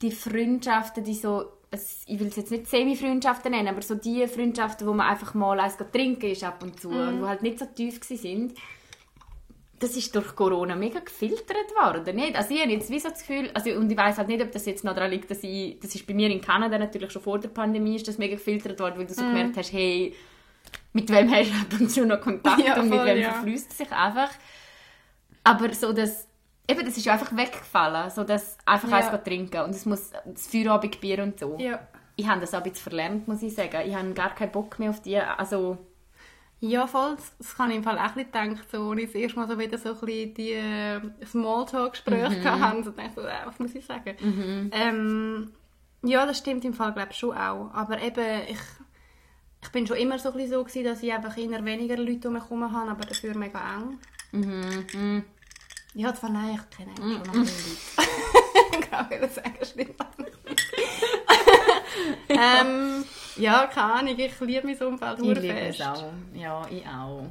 [0.00, 4.26] die Freundschaften, die so, es- ich will es jetzt nicht Semi-Freundschaften nennen, aber so die
[4.28, 7.58] Freundschaften, wo man einfach mal eins trinken ist ab und zu und wo halt nicht
[7.58, 8.54] so tief sind,
[9.80, 12.36] das ist durch Corona mega gefiltert worden, nicht?
[12.36, 14.52] Also ich habe jetzt wie so das Gefühl, also, und ich weiß halt nicht, ob
[14.52, 17.20] das jetzt noch daran liegt, dass ich, das ist bei mir in Kanada natürlich schon
[17.22, 20.14] vor der Pandemie, ist das mega gefiltert worden, weil du so gemerkt hast, hey,
[20.92, 23.32] mit wem hast du ab und zu noch Kontakt Ja, und mit voll, wem ja.
[23.32, 24.30] verfließt es sich einfach.
[25.42, 26.28] Aber so das,
[26.72, 28.96] eben, das ist ja einfach weggefallen, so das einfach Ja.
[28.96, 31.56] eins trinken und es muss das Feierabendbier und so.
[31.58, 31.80] Ja.
[32.16, 33.80] Ich habe das auch ein bisschen verlernt, muss ich sagen.
[33.86, 35.78] Ich habe gar keinen Bock mehr auf die, also
[36.60, 37.16] Ja, voll.
[37.38, 38.60] Das, kann ich im Fall auch bisschen denken.
[38.70, 42.60] So, als ich das erste Mal so wieder so ein bisschen die äh, Smalltalk-Gespräche Mhm.
[42.60, 44.70] hatte, so dachte ich so, äh, was muss ich sagen?
[44.72, 45.52] Ähm,
[46.04, 47.70] ja, das stimmt im Fall, glaube ich, schon auch.
[47.74, 48.58] Aber eben, ich,
[49.62, 52.28] ich bin schon immer so ein bisschen so gewesen, dass ich einfach eher weniger Leute
[52.28, 53.98] um mich herum habe, aber dafür mega eng.
[54.32, 55.24] mhm,
[55.94, 58.10] Ja, zwar nein, ich kenne eigentlich schon noch bisschen Leute.
[58.80, 60.02] ich kann auch sagen, stimmt
[62.28, 63.04] ähm,
[63.36, 66.04] Ja, keine Ahnung, ich liebe mein Umfeld ich liebe es auch.
[66.34, 67.26] Ja, ich auch.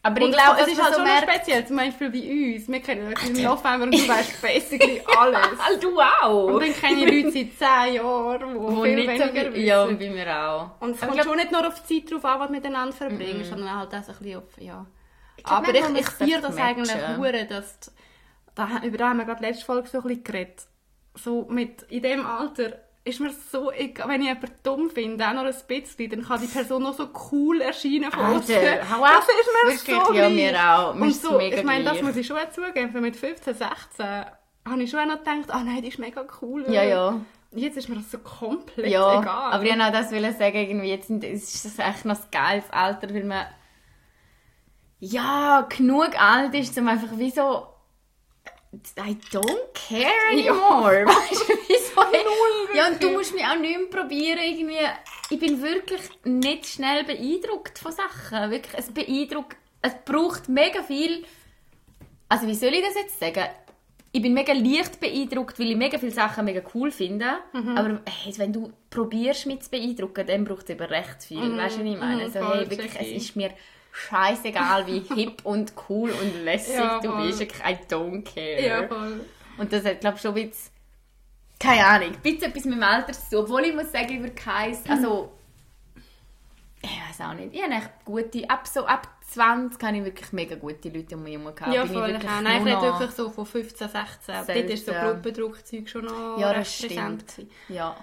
[0.00, 2.68] Aber Und ich glaube, es ist halt so merkt, speziell, zum Beispiel bei uns.
[2.68, 5.58] Wir kennen uns im November und du weißt basically alles.
[5.58, 6.44] Ah, du auch.
[6.54, 9.52] Und dann kenne ich Leute seit 10 Jahren, die Wo viel nicht so weniger viel,
[9.54, 9.64] wissen.
[9.66, 10.70] ja, bei mir auch.
[10.80, 12.94] Und es kommt ich schon nicht nur auf die Zeit drauf an, was du miteinander
[12.94, 14.86] verbringst, sondern halt auch so ein bisschen auf, ja.
[15.44, 17.90] Glaub, Aber ich, ich feiere das eigentlich hure, dass, die-
[18.54, 20.66] da, über das haben wir gerade letzte Folge so ein bisschen geredet.
[21.14, 22.72] So mit, in dem Alter
[23.04, 26.40] ist mir so egal, wenn ich jemanden dumm finde, auch noch ein bisschen, dann kann
[26.40, 28.40] die Person noch so cool erscheinen von außen.
[28.46, 30.94] Das ist mir Wirklich, so ja, mir auch.
[30.94, 34.06] Mir Und so, ich meine, das muss ich schon zugeben, so mit 15, 16
[34.68, 36.66] habe ich schon auch noch gedacht, ah nein, die ist mega cool.
[36.70, 37.18] Ja, ja.
[37.52, 39.52] Jetzt ist mir das so komplett Ja, egal.
[39.52, 43.14] aber ich wollte auch das sagen, irgendwie jetzt ist das echt noch das geiles Alter,
[43.14, 43.46] weil man
[45.00, 47.66] ja, genug alt ist, um einfach wie so
[48.98, 51.06] I don't care anymore.
[51.06, 52.76] Weißt du, wieso?
[52.76, 54.76] Ja, und du musst mich auch nicht mehr probieren, irgendwie.
[55.30, 58.50] Ich bin wirklich nicht schnell beeindruckt von Sachen.
[58.50, 61.24] Wirklich, es beeindruckt, es braucht mega viel.
[62.28, 63.44] Also, wie soll ich das jetzt sagen?
[64.12, 67.26] Ich bin mega leicht beeindruckt, weil ich mega viele Sachen mega cool finde.
[67.76, 71.56] Aber hey, wenn du probierst, mich zu beeindrucken, dann braucht es eben recht viel.
[71.56, 72.24] Weißt du, was ich meine?
[72.26, 73.50] Mhm, so, voll, hey, wirklich, es ist mir
[73.98, 77.40] scheißegal, wie hip und cool und lässig Ja, du bist.
[77.40, 78.60] I don't care.
[78.60, 79.20] Ja, voll.
[79.56, 80.72] Und das hat, glaube ich, schon ein bisschen,
[81.58, 83.38] keine Ahnung, ein bisschen etwas mit dem Alter zu tun.
[83.44, 85.32] Obwohl ich muss sagen, über keins, also,
[86.80, 90.32] ich weiß auch nicht, ich habe echt gute, ab so, ab 20 habe ich wirklich
[90.32, 91.74] mega gute Leute um mich herum gehabt.
[91.74, 92.10] Ja, ich voll.
[92.10, 94.34] Ich Nein, ich rede wirklich so von 15, 16.
[94.34, 95.06] Dort ist so Selten.
[95.06, 97.24] Gruppendruckzeug schon noch Ja, das stimmt.
[97.68, 97.96] Ja.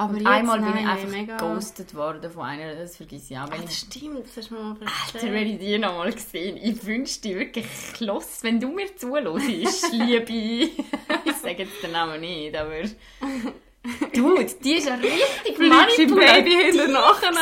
[0.00, 1.36] Aber Und einmal bin nein, ich nein, einfach mega...
[1.36, 3.42] ghostet worden von einer, das vergesse ich auch.
[3.42, 5.32] Ah, Wenn das ich, stimmt, das hast du mir mal Alter, erzählt.
[5.34, 9.92] wenn ich die noch mal gesehen ich wünschte dir wirklich Schloss, wenn du mir zuhörst,
[9.92, 10.32] liebe.
[10.32, 10.72] ich
[11.42, 12.80] sage jetzt den Namen nicht, aber...
[14.14, 16.14] Dude, die ist ja richtig manipulativ.
[16.14, 17.30] Baby hinten nachher.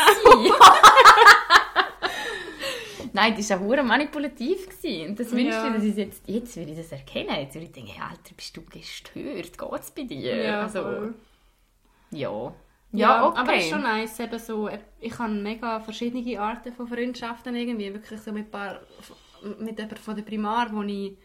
[3.12, 4.68] Nein, die war hure manipulativ.
[4.68, 5.10] Gewesen.
[5.10, 5.66] Und das wünschte Ja.
[5.68, 7.34] ich, dass ich jetzt, jetzt würde ich das erkennen.
[7.40, 9.58] Jetzt würde ich denken, Alter, bist du gestört?
[9.58, 10.36] Geht's bei dir?
[10.36, 11.14] Ja, also, voll.
[12.10, 12.52] Ja.
[12.90, 13.38] Ja, okay.
[13.40, 17.92] aber es ist schon nice, eben so, ich habe mega verschiedene Arten von Freundschaften irgendwie,
[17.92, 18.80] wirklich so mit ein paar,
[19.58, 21.18] mit jemandem von der Primar, wo ich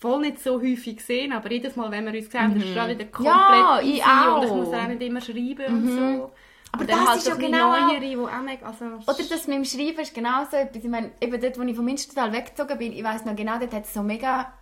[0.00, 2.88] voll nicht so häufig sehe, aber jedes Mal, wenn wir uns sehen, ist es schon
[2.88, 3.52] wieder komplett Mhm.
[3.52, 4.38] Ja, ich auch.
[4.38, 6.32] und ich muss auch nicht immer schreiben und so.
[6.72, 8.84] Aber das halt ist ja genau auch- neuere, die auch mega, also...
[8.84, 10.82] Oder das mit dem Schreiben ist genau so etwas.
[10.82, 13.72] Ich meine, eben dort, wo ich vom Münstertal weggezogen bin, ich weiss noch genau, dort
[13.72, 14.52] hat es so mega...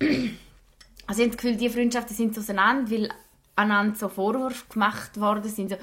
[1.06, 3.10] Also ich habe das Gefühl, die Freundschaften sind so auseinander, weil
[3.54, 5.68] einander so Vorwürfe gemacht worden sind.
[5.70, 5.76] So,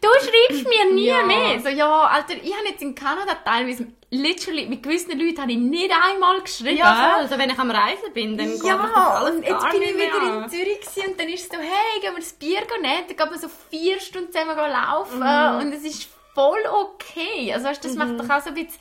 [0.00, 1.22] du schreibst mir nie Ja.
[1.24, 1.60] mehr.
[1.60, 5.58] So, ja, Alter, ich habe jetzt in Kanada teilweise, literally, mit gewissen Leuten habe ich
[5.58, 6.78] nicht einmal geschrieben.
[6.78, 7.16] ja.
[7.18, 9.82] Also wenn ich am Reisen bin, dann geht mir das Ja, alles und jetzt bin
[9.82, 13.04] ich wieder in Zürich und dann ist es so, hey, gehen wir das Bier nehmen,
[13.06, 15.60] dann gehen wir so vier Stunden zusammen laufen Mhm.
[15.66, 17.52] und es ist voll okay.
[17.52, 18.80] Also weißt, das macht doch auch so ein bisschen,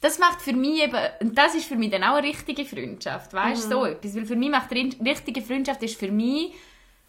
[0.00, 3.32] das macht für mich eben, und das ist für mich dann auch eine richtige Freundschaft,
[3.32, 6.54] weißt du, so etwas, weil für mich macht ri- richtige Freundschaft ist für mich,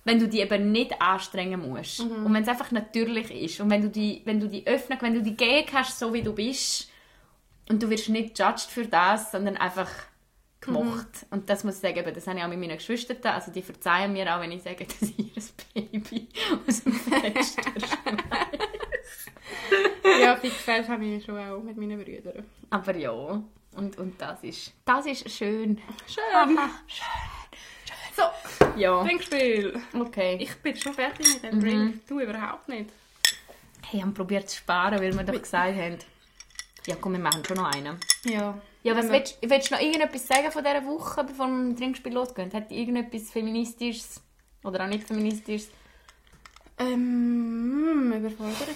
[0.08, 3.82] wenn du die eben nicht anstrengen musst und wenn es einfach natürlich ist und wenn
[3.82, 6.89] du die, wenn du die öffnen, wenn du die gehen kannst, so wie du bist
[7.67, 9.89] und du wirst nicht judged für das, sondern einfach
[10.62, 11.26] gemocht.
[11.30, 13.62] Und das muss ich sagen, eben, das habe ich auch mit meinen Geschwistern, also die
[13.62, 15.43] verzeihen mir auch, wenn ich sage, dass ich ihr
[15.74, 16.30] Baby
[16.65, 17.62] aus dem Fenster
[20.22, 22.46] Ja, Fixfeld habe ich schon auch mit meinen Brüdern.
[22.70, 25.82] Aber ja, und, und das ist, das ist schön.
[26.08, 26.58] Schön.
[28.17, 28.23] So,
[28.75, 29.80] Ja, Trinkspiel.
[29.93, 30.38] okay.
[30.41, 31.49] Ich bin schon fertig mit Mhm.
[31.49, 32.08] dem Drink.
[32.08, 32.89] Du überhaupt nicht.
[33.86, 35.97] Hey, haben probiert zu sparen, weil wir doch gesagt haben,
[36.88, 37.99] ja komm, wir machen schon noch einen.
[38.23, 38.60] Ja.
[38.84, 42.13] Ja, was willst, willst du noch irgendetwas sagen von dieser Woche, bevor wir im Trinkspiel
[42.13, 42.51] losgehen?
[42.53, 44.21] Hat irgendetwas Feministisches
[44.63, 45.65] Oder auch nicht feministisch?
[46.80, 48.67] Ähm, überfordert.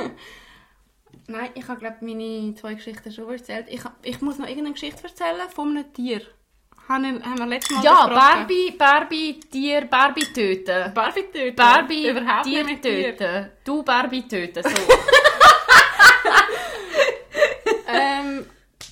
[1.26, 3.66] Nein, ich habe glaube meine zwei Geschichten schon erzählt.
[3.68, 6.22] Ich, ich muss noch irgendeine Geschichte erzählen von einem Tier.
[6.90, 8.06] Haben, wir letztes Mal Ja.
[8.08, 10.92] Barbie, Barbie, Tier, Barbie töten.
[10.92, 11.54] Barbie töten.
[11.54, 13.16] Barbie, Überhaupt Tier nicht Tier.
[13.16, 13.50] töten.
[13.64, 14.62] Du Barbie töten.
[14.62, 14.68] So.
[17.92, 18.46] Ähm,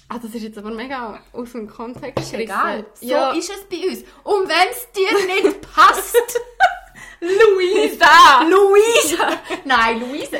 [0.08, 2.40] ah, das ist jetzt aber mega aus dem Kontext gerissen.
[2.40, 2.84] Egal.
[2.94, 4.00] So Ja, ist es bei uns.
[4.24, 6.16] Und wenn es dir nicht passt,
[7.20, 8.42] Luisa!
[8.42, 9.38] Luisa!
[9.64, 10.38] Nein, Luisa.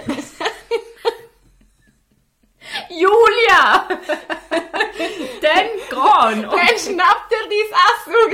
[2.89, 3.89] Julia!
[5.41, 6.45] Dann gehen.
[6.45, 8.33] Und, Dann schnappt er dein Essen und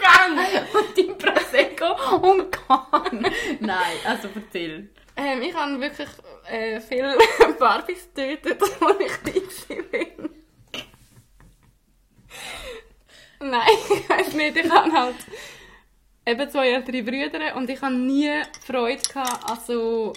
[0.00, 0.34] gang!
[0.74, 3.34] und dein Prosecco und gehen.
[3.60, 4.90] Nein, also erzähl.
[5.16, 6.08] Ähm, ich habe wirklich
[6.50, 7.16] äh, viele
[7.58, 10.30] Barbies getötet, als ich klein war.
[13.40, 14.56] Nein, ich weiß nicht.
[14.56, 15.16] Ich habe halt
[16.26, 20.12] eben zwei ältere Brüder und ich habe nie Freude gehabt an so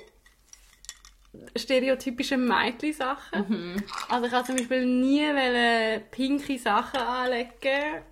[1.55, 3.83] stereotypischen Mädchen-Sachen.
[4.09, 5.23] Also ich habe zum Beispiel nie
[6.11, 8.03] pinke Sachen anlegen.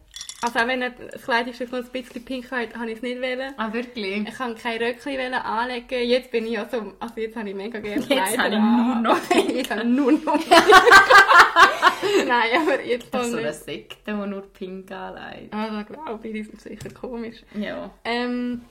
[0.42, 3.54] Also auch wenn das Kleidungsstück noch ein bisschen pink hat, habe ich es nicht wollen.
[3.58, 4.28] Ah, wirklich?
[4.28, 6.08] Ich kann kein wollen anlegen.
[6.08, 8.62] Jetzt bin ich ja so, also jetzt habe ich mega gerne Jetzt Kleider habe ich
[8.62, 9.18] nur noch
[9.56, 10.40] Jetzt habe ich nur noch
[12.28, 13.54] Nein, aber jetzt Das voll ist so eine.
[13.54, 15.54] Sekte, die nur pink anlegt.
[15.54, 17.38] Also glaube ich, die sind sicher komisch.
[17.56, 17.90] Ja.
[18.04, 18.62] Ähm,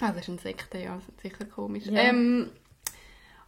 [0.00, 1.86] ah, das ist ein Sekte, ja, das ist sicher komisch.
[1.86, 2.00] Ja.
[2.00, 2.50] Ähm,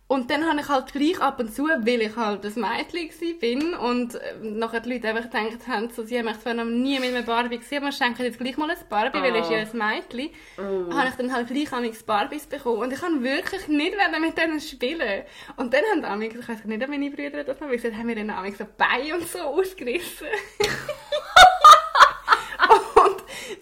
[0.09, 3.75] und dann habe ich halt gleich ab und zu, weil ich halt ein Mädchen bin
[3.75, 6.99] und äh, nachher die Leute einfach gedacht haben, so, sie haben mich zwar noch nie
[6.99, 9.59] mit einer Barbie gesehen, aber schenken jetzt gleich mal ein Barbie, weil es ist ja
[9.59, 10.31] ein Mädchen.
[10.57, 10.95] Oh.
[10.95, 14.39] habe ich dann halt gleich amigs Barbies bekommen und ich kann wirklich nicht wollen mit
[14.39, 15.25] denen spielen.
[15.57, 18.17] Und dann haben amigs, ich weiß nicht, ob meine Brüder das noch wissen, haben mir
[18.17, 20.27] dann amigs so Beine und so ausgerissen.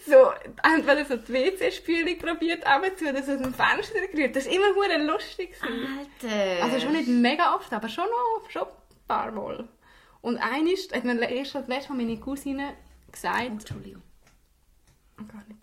[0.07, 2.65] so, haben wir so die WC-Spülung probiert,
[2.97, 4.37] zu, dass aus dem Fenster gerührt.
[4.37, 5.55] Das war immer hure lustig.
[5.63, 6.65] Alter.
[6.65, 8.69] Also schon nicht mega oft, aber schon noch, schon ein
[9.09, 9.69] paar Mal.
[10.21, 12.75] Und eines hat mir erst das letzte Mal meine Cousine
[13.11, 14.03] gesagt, Entschuldigung.
[15.17, 15.61] gar nicht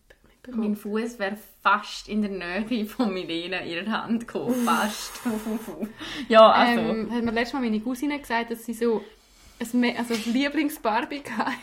[0.48, 0.76] Mein mitbekommen.
[0.76, 4.66] Fuß wäre fast in der Nähe von Milena ihrer Hand gekommen.
[4.66, 5.22] Fast.
[6.28, 6.82] ja, also.
[6.82, 9.04] Ähm, hat mir letztes Mal meine Cousine gesagt, dass sie so
[9.74, 11.58] ein, also ein Lieblings-Barbie hatte.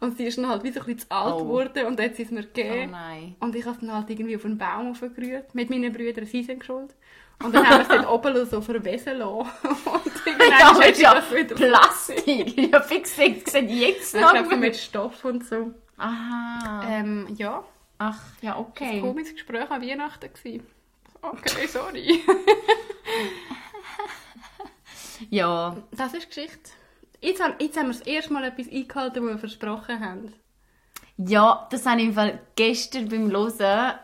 [0.00, 1.38] Und sie ist dann halt wie so ein bisschen zu alt Oh.
[1.44, 2.90] geworden und dann hat sie es mir oh gegeben.
[2.90, 3.36] nein.
[3.40, 5.54] und ich habe es dann halt irgendwie auf einen Baum aufgerührt.
[5.54, 6.94] Mit meinen Brüdern, sie sind schuld.
[7.42, 9.50] Und dann haben wir es dort oben so verwesen lassen.
[9.64, 12.72] Und Ja, ist ja das wieder Plastik.
[12.72, 14.32] Ja, fix, ich sehe jetzt Ich noch.
[14.32, 15.72] glaube, mit Stoff und so.
[15.96, 16.82] Aha.
[16.88, 17.64] Ähm, ja,
[17.98, 19.00] Ach, ja, ein okay.
[19.00, 20.32] komisches Gespräch an Weihnachten.
[20.32, 20.66] Gewesen.
[21.20, 22.20] Okay, sorry.
[25.30, 26.70] Ja, Das ist Geschichte.
[27.22, 30.34] Jetzt haben, jetzt haben wir das erste Mal etwas eingehalten, was wir versprochen haben.
[31.16, 33.94] Ja, das habe ich im Fall gestern beim Hören,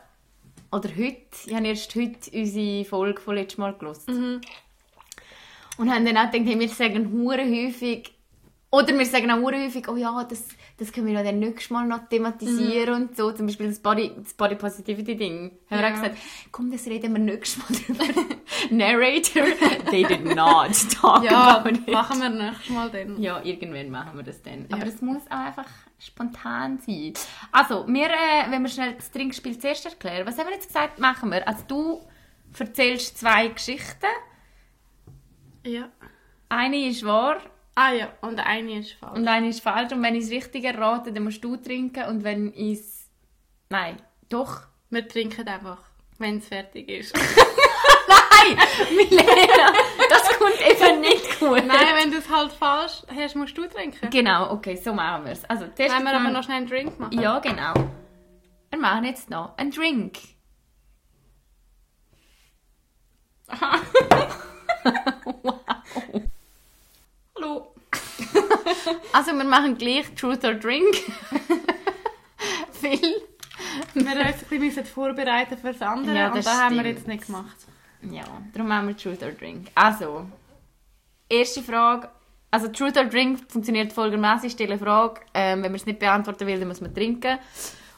[0.70, 4.06] oder heute, ich habe erst heute unsere Folge von letztes Mal gehört.
[4.06, 8.12] Und haben dann auch gedacht, hey, wir sagen hure häufig,
[8.70, 10.44] oder wir sagen auch hure häufig, oh ja, das,
[10.78, 13.32] das können wir ja dann nächstes Mal noch thematisieren und so.
[13.32, 15.50] Zum Beispiel das Body, das Body Positivity Ding.
[15.70, 15.88] Haben wir Ja.
[15.88, 16.16] auch gesagt,
[16.52, 18.24] komm, das reden wir nächstes Mal drüber.
[18.70, 19.42] Narrator,
[19.90, 21.88] they did not talk Ja, about it.
[21.88, 23.20] machen wir nächstes Mal dann.
[23.20, 24.66] Ja, irgendwann machen wir das dann.
[24.70, 24.88] Aber Ja.
[24.88, 25.66] es muss auch einfach
[25.98, 27.12] spontan sein.
[27.50, 30.26] Also, wir, äh, wenn wir schnell das Trinkspiel zuerst erklären.
[30.26, 31.46] Was haben wir jetzt gesagt, machen wir?
[31.48, 32.00] Also, du
[32.58, 34.06] erzählst zwei Geschichten.
[35.64, 35.88] Ja.
[36.48, 37.38] Eine ist wahr
[37.80, 39.16] Ah ja, und eine ist falsch.
[39.16, 39.92] und eine ist falsch.
[39.92, 42.06] Und wenn ich es richtig errate, dann musst du trinken.
[42.06, 43.08] Und wenn ich es...
[43.68, 44.62] Nein, doch.
[44.90, 45.78] Wir trinken einfach,
[46.18, 47.14] wenn es fertig ist.
[48.08, 48.58] Nein,
[48.96, 49.72] Milena,
[50.10, 51.64] das kommt eben nicht gut.
[51.64, 54.10] Nein, wenn du es halt falsch hast, musst du trinken.
[54.10, 55.44] Genau, okay, so machen wir es.
[55.44, 57.20] Also, Wollen wir aber noch schnell einen Drink machen?
[57.20, 57.74] Ja, genau.
[58.70, 60.18] Wir machen jetzt noch einen Drink.
[64.82, 65.60] Hallo.
[69.12, 70.94] Also wir machen gleich Truth or Drink.
[72.72, 72.98] Phil.
[73.94, 76.80] Wir müssen uns ein bisschen vorbereiten für das andere Ja, und das das haben wir
[76.82, 76.98] stimmt.
[76.98, 77.56] jetzt nicht gemacht.
[78.02, 79.68] Ja, darum machen wir Truth or Drink.
[79.74, 80.26] Also,
[81.28, 82.08] erste Frage.
[82.50, 84.46] Also Truth or Drink funktioniert folgendermaßen.
[84.46, 85.20] Ich stelle eine Frage.
[85.34, 87.38] Ähm, wenn man es nicht beantworten will, dann muss man trinken.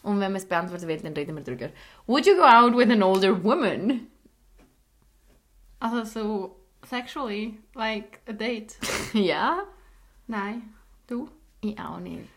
[0.02, 1.68] Und wenn man es beantworten will, dann reden wir drüber.
[2.06, 4.06] Would you go out with an older woman?
[5.78, 8.76] Also so sexually, like a date.
[9.12, 9.62] ja?
[10.30, 10.62] Nein.
[11.08, 11.28] Du?
[11.60, 12.28] Ich auch nicht.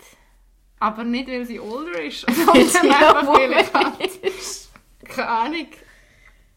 [0.80, 4.70] Aber nicht, weil sie older ist, sondern einfach, weil ich halt,
[5.16, 5.68] keine Ahnung,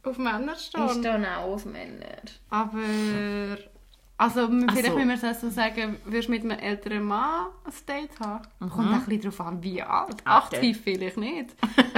[0.03, 0.83] auf Männer Ich stehe.
[0.83, 2.07] auch auf Männer.
[2.51, 2.79] Aber
[4.19, 4.97] Also, vielleicht so.
[4.99, 8.71] müssen wir es so sagen, würdest du mit einem älteren Mann ein Date haben?
[8.71, 10.27] Kommt ein bisschen darauf an, wie alt.
[10.27, 11.55] Aktiv vielleicht nicht.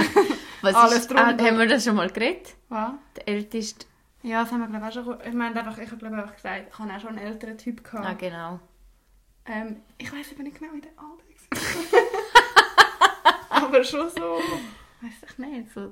[0.62, 1.36] Was Alles ist, drunter.
[1.38, 2.56] ah, haben wir das schon mal geredet?
[2.68, 2.90] Was?
[3.16, 3.86] Der älteste.
[4.24, 5.16] Ja, das haben wir glaube ich auch schon...
[5.24, 7.56] Ich meine einfach, ich habe glaube ich auch gesagt, ich habe auch schon einen älteren
[7.56, 8.04] Typ gehabt.
[8.04, 8.58] Ah, genau.
[9.50, 11.22] Ähm, ich weiß aber nicht genau, wie der alt
[11.90, 12.02] war.
[13.62, 14.40] aber schon so...
[15.00, 15.90] Weiß ich nicht, so...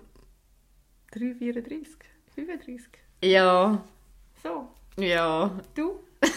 [1.13, 1.97] 3, 34,
[2.35, 2.83] 35.
[3.23, 3.83] Ja.
[4.43, 4.69] So.
[4.99, 5.51] Ja.
[5.75, 6.05] Du?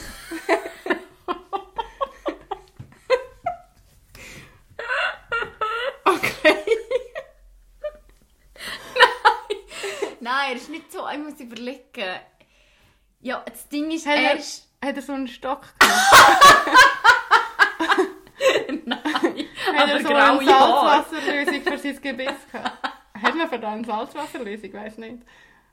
[6.06, 6.56] okay.
[10.22, 11.06] Nein, er ist nicht so.
[11.10, 12.20] Ich muss überlegen.
[13.20, 14.70] Ja, das Ding ist, Hat er er, ist...
[14.82, 16.78] hat er so einen Stock gehabt?
[19.88, 20.46] Er aber so eine.
[20.46, 22.90] Salzwasserlösung für sein Gebiss gehabt?
[23.22, 24.66] Hat man für eine Salzwasserlösung?
[24.70, 25.18] Ich weiß nicht.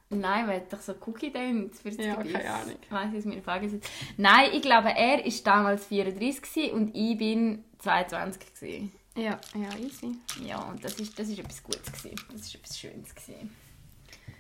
[0.09, 2.33] Nein, man hat doch so Cookie Dance für das Ja, Gebiss.
[2.35, 2.77] keine Ahnung.
[2.81, 3.91] Ich weiss, was meine Frage ist.
[4.17, 8.93] Nein, ich glaube, er war damals 34 gewesen und ich bin 22 gewesen.
[9.17, 10.15] Ja, ja, easy.
[10.45, 12.17] Ja, und das ist, das ist etwas Gutes gewesen.
[12.31, 13.57] Das ist etwas Schönes gewesen.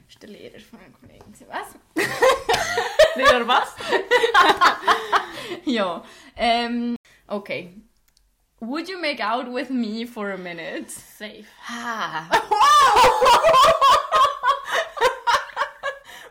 [0.04, 1.24] Das ist der Lehrer von meinem Kollegen.
[1.48, 1.74] Was?
[3.16, 3.74] Lehrer was?
[5.64, 6.04] ja.
[6.36, 7.74] Ähm, okay.
[8.60, 10.90] Would you make out with me for a minute?
[10.90, 11.46] Safe.
[11.68, 12.26] Ha.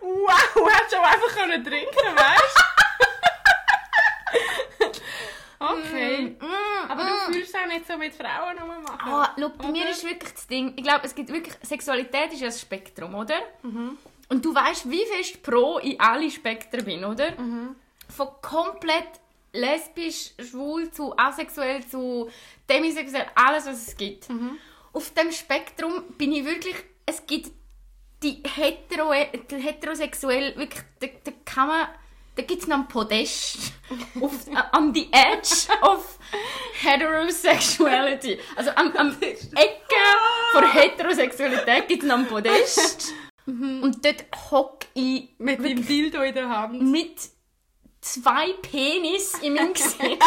[0.01, 2.57] Wow, hättest du auch einfach können trinken weißt
[4.79, 4.85] du?
[5.65, 6.37] okay.
[6.39, 7.07] Mm, Aber mm.
[7.07, 8.99] du fühlst es auch nicht so mit Frauen rummachen.
[9.11, 12.41] Ah, schau, bei mir ist wirklich das Ding, ich glaube, es gibt wirklich, Sexualität ist
[12.41, 13.39] ja ein Spektrum, oder?
[13.63, 13.97] Mhm.
[14.29, 17.31] Und du weißt, wie fest pro in alle Spektren bin, oder?
[17.31, 17.75] Mhm.
[18.09, 19.19] Von komplett
[19.55, 22.29] lesbisch, schwul zu asexuell zu
[22.69, 24.29] demisexuell, alles was es gibt.
[24.29, 24.57] Mhm.
[24.93, 27.51] Auf dem Spektrum bin ich wirklich, es gibt
[28.23, 29.11] die, hetero,
[29.49, 31.87] die heterosexuell, wirklich, da, da kann man,
[32.35, 33.73] da gibt es noch einen Podest
[34.21, 34.31] auf,
[34.73, 36.17] on the edge of
[36.81, 38.39] heterosexuality.
[38.55, 39.45] Also am, am Ecke
[40.53, 43.13] von Heterosexualität gibt es noch einen Podest.
[43.47, 46.81] Und dort hocke ich Mit dem Dildo in der Hand.
[46.81, 47.15] mit
[48.05, 49.99] zwei Penis in meinem Gesicht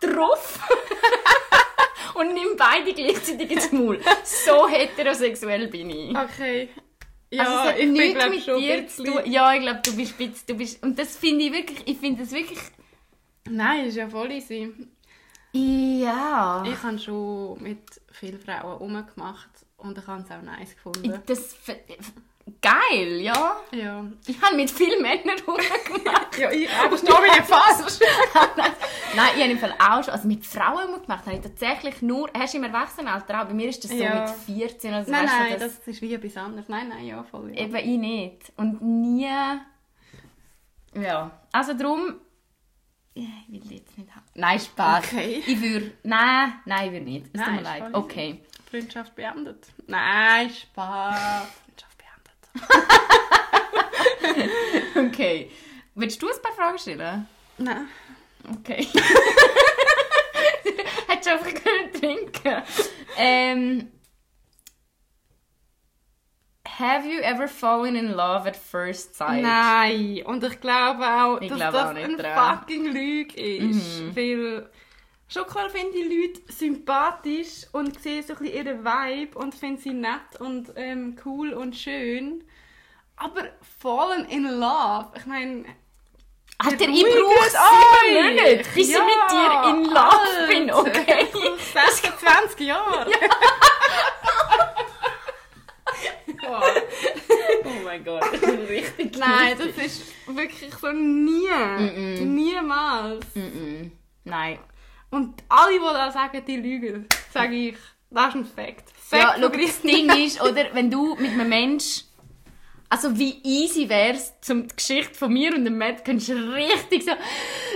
[0.00, 0.58] drauf
[2.14, 4.00] und nimm beide gleichzeitig ins Maul.
[4.24, 6.16] So heterosexuell bin ich.
[6.16, 6.68] Okay.
[7.30, 9.20] Ja, also es hat ich bin nichts glaube mit schon dir zu tun.
[9.26, 12.22] Ja, ich glaube, du bist spitz, du bist und das finde ich wirklich, ich finde
[12.22, 12.58] das wirklich,
[13.50, 14.72] Nein, ist ja voll easy.
[15.52, 16.64] ja.
[16.66, 17.78] Ich habe schon mit
[18.10, 21.22] vielen Frauen rumgemacht und ich habe es auch nice gefunden.
[21.26, 21.56] Das
[22.60, 23.56] geil, ja.
[23.72, 24.04] Ja.
[24.26, 26.38] Ich habe mit vielen Männern rumgemacht.
[26.38, 26.90] Ja, ich auch.
[26.90, 28.00] Das steht mir nicht fast.
[29.16, 32.30] Nein, ich habe im Fall auch schon, also mit Frauen gemacht, habe ich tatsächlich nur,
[32.36, 34.20] hast du im Erwachsenenalter auch, bei mir ist das so Ja.
[34.46, 36.68] mit 14 oder so, Nein, du, nein, das, das ist wie etwas anderes.
[36.68, 37.52] Nein, nein, ja, voll.
[37.54, 37.62] Ja.
[37.64, 38.52] Eben ich nicht.
[38.56, 39.28] Und nie.
[40.94, 41.30] Ja.
[41.52, 42.14] Also darum.
[43.14, 44.24] Ich will jetzt nicht haben.
[44.34, 45.04] Nein, Spaß.
[45.06, 45.42] Okay.
[45.44, 45.90] Ich würde.
[46.04, 47.26] Nein, nein, ich würde nicht.
[47.32, 47.84] Es tut mir leid.
[47.92, 48.42] Okay.
[48.70, 49.66] Freundschaft beendet.
[49.88, 51.48] Nein, Spaß.
[54.96, 55.50] Okay.
[55.94, 57.26] Willst du ein paar Fragen stellen?
[57.58, 57.88] Nein.
[58.60, 58.86] Okay.
[61.08, 62.62] Hättest du einfach können trinken
[63.16, 63.88] ähm,
[66.78, 69.42] Have you ever fallen in love at first sight?
[69.42, 70.22] Nein.
[70.24, 72.58] Und ich glaube auch, Ich dass glaube das auch eine dran.
[72.60, 74.14] fucking Lüge ist.
[74.16, 74.70] Weil
[75.28, 79.80] schon klar finde ich Leute sympathisch und sehe so ein bisschen ihren Vibe und finde
[79.80, 82.44] sie nett und ähm, cool und schön.
[83.16, 83.42] Aber
[83.80, 85.64] fallen in love, ich meine...
[86.60, 88.36] Alter, Ja, ich ruhig brauche mit sieben.
[88.36, 91.00] Monate, bis Ja, ich mit dir in love bin, Alter.
[91.00, 91.26] okay?
[91.72, 93.10] 26 Jahre.
[97.64, 101.48] Oh mein Gott, das ist richtig Nein, das ist wirklich so nie.
[101.48, 102.20] Mm-mm.
[102.24, 103.26] Niemals.
[103.34, 103.90] Mm-mm.
[104.24, 104.58] Nein.
[105.10, 107.76] Und alle, die da sagen, die lügen, sage ich,
[108.10, 108.90] das ist ein Fact.
[108.90, 109.80] Fact Ja, schau, das.
[109.82, 112.04] Ding ist, oder, wenn du mit einem Mensch
[112.90, 117.04] also wie easy wär's, zum die Geschichte von mir und dem Matt könntest du richtig
[117.04, 117.12] so,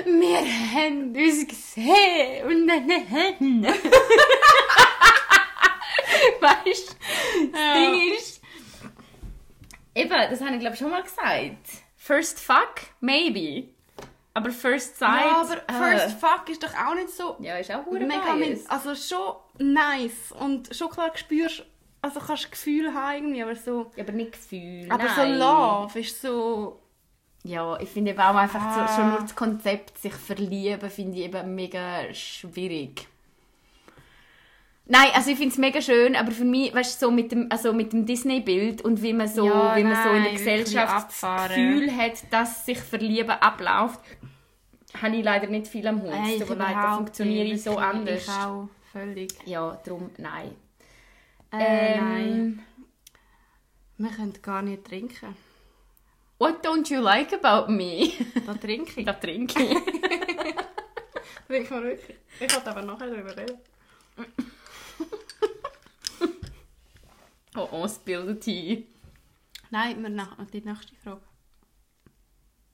[0.06, 2.88] wir haben uns gesehen und dann
[6.40, 6.94] Weißt du,
[7.50, 7.74] das Ja.
[7.74, 8.40] Ding ist,
[9.94, 11.68] eben, das habe ich glaube schon mal gesagt.
[11.96, 13.71] First fuck, maybe.
[14.34, 15.24] Aber first sight.
[15.26, 18.34] Ja, aber äh, First Fuck ist doch auch nicht so Ja, ist auch hure mega
[18.34, 21.64] mit, Also schon nice und schon klar spürst,
[22.00, 23.90] also kannst du Gefühl haben irgendwie, aber so...
[23.94, 24.86] Ja, aber nicht Gefühl.
[24.90, 25.38] Aber so nein.
[25.38, 26.78] Love ist so...
[27.44, 28.86] Ja, ich finde eben auch einfach Ah.
[28.88, 33.08] so, schon nur das Konzept, sich verlieben, finde ich eben mega schwierig.
[34.92, 37.46] Nein, also ich finde es mega schön, aber für mich, weißt du, so mit dem,
[37.50, 40.36] also mit dem Disney-Bild und wie man so, Ja, wie man so in der nein,
[40.36, 41.48] Gesellschaft das.
[41.48, 44.00] Gefühl hat, dass sich Verlieben abläuft,
[45.00, 46.10] habe ich leider nicht viel am Hut.
[46.10, 48.22] Nein, Tut mir leid, da überhaupt funktioniere ich so anders.
[48.24, 49.32] Ich auch, völlig.
[49.46, 50.54] Ja, darum, nein.
[51.54, 52.62] Äh, Ähm, nein.
[53.96, 55.34] Wir können gar nicht trinken.
[56.38, 58.10] What don't you like about me?
[58.46, 59.06] Da trinke ich.
[59.06, 59.70] da trinke ich.
[61.48, 62.16] Trinken wir wirklich.
[62.40, 63.56] Ich wollte aber nachher darüber reden.
[67.56, 68.86] Oh, oh, spill the tea.
[69.70, 71.22] Nein, wir nach, die nächste Frage.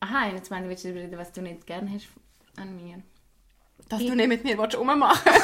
[0.01, 2.09] Aha, jetzt meine ich, willst du darüber reden, was du nicht gerne hast
[2.57, 3.03] an mir.
[3.89, 5.33] Dass du nicht mit mir willst, rummachen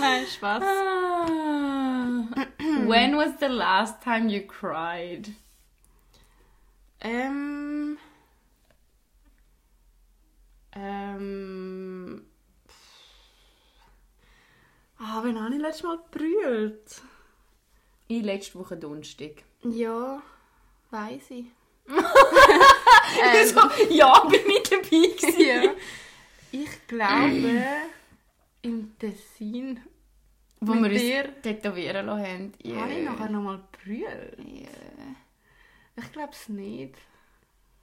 [0.00, 0.62] Nein, Spaß.
[2.86, 5.30] When was the last time you cried?
[7.00, 7.98] Ähm.
[10.72, 11.85] Ähm.
[15.08, 17.00] Ah, wann habe ich letztes Mal gebrüllt?
[18.08, 19.44] Ich letzte Woche Donnerstag.
[19.62, 20.20] Ja,
[20.90, 21.44] weiß ich.
[21.86, 25.40] so, ja, bin ich dabei gewesen.
[25.40, 25.72] Ja.
[26.52, 27.62] Ich glaube,
[28.62, 29.80] im Tessin,
[30.60, 31.24] Wo wir dir?
[31.24, 32.52] uns tätowieren lassen haben.
[32.64, 32.80] Yeah.
[32.80, 34.38] habe ich nachher nochmal gebrüllt.
[34.38, 35.16] Yeah.
[35.96, 36.94] Ich glaube es nicht.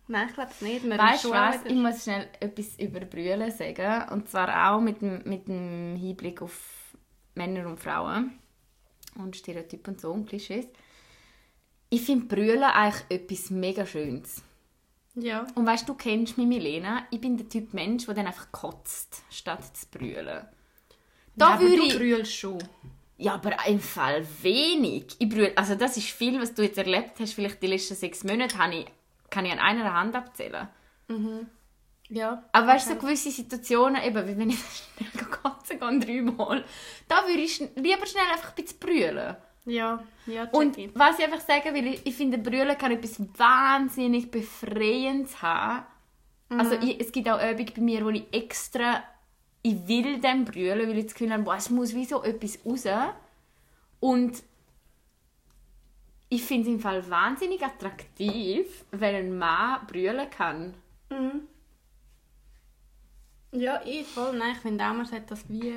[0.08, 0.84] Nein, ich glaube es nicht.
[0.86, 1.60] Wir Weißt du was?
[1.66, 4.10] Ich muss schnell etwas über Brüllen sagen.
[4.12, 6.83] Und zwar auch mit dem, mit dem Hinblick auf
[7.36, 8.40] Männer und Frauen.
[9.16, 10.66] Und Stereotypen und so und Klischees.
[11.90, 14.44] Ich finde Brüllen eigentlich etwas mega Schönes.
[15.16, 15.46] Ja.
[15.54, 17.06] Und weißt du, du kennst mich, Milena.
[17.12, 20.48] Ich bin der Typ Mensch, der dann einfach kotzt, statt zu brüllen.
[21.36, 21.96] Da ja, aber würde du ich.
[21.96, 22.58] brüllst schon.
[23.18, 25.16] Ja, aber im Fall wenig.
[25.20, 27.34] Ich brülle, also das ist viel, was du jetzt erlebt hast.
[27.34, 28.86] Vielleicht die letzten sechs Monate habe ich,
[29.30, 30.68] kann ich an einer Hand abzählen.
[32.14, 32.44] Ja.
[32.52, 34.60] Aber weißt du, so gewisse Situationen, eben, wie wenn ich
[34.98, 36.64] schnell kotzen gehe, dreimal,
[37.08, 39.36] da würde ich lieber schnell einfach ein bisschen brüllen.
[39.66, 40.94] Ja, ja, Und ich.
[40.94, 45.86] was ich einfach sagen will, ich, ich finde, Brüllen kann etwas wahnsinnig Befreiendes haben.
[46.50, 49.02] Also ich, es gibt auch Übungen bei mir, wo ich extra,
[49.62, 52.60] ich will dann brüllen, weil ich das Gefühl habe, boah, es muss wie so etwas
[52.66, 52.86] raus.
[54.02, 54.44] Und
[56.30, 60.74] ich finde es im Fall wahnsinnig attraktiv, wenn ein Mann brüllen kann.
[63.54, 64.36] Ja, ich voll.
[64.38, 65.74] Nein, ich finde auch, man sollte das wie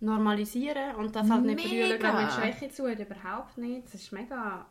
[0.00, 3.86] normalisieren und das halt nicht glaube ich, Schwäche zu hat, überhaupt nicht.
[3.86, 4.66] Das ist mega...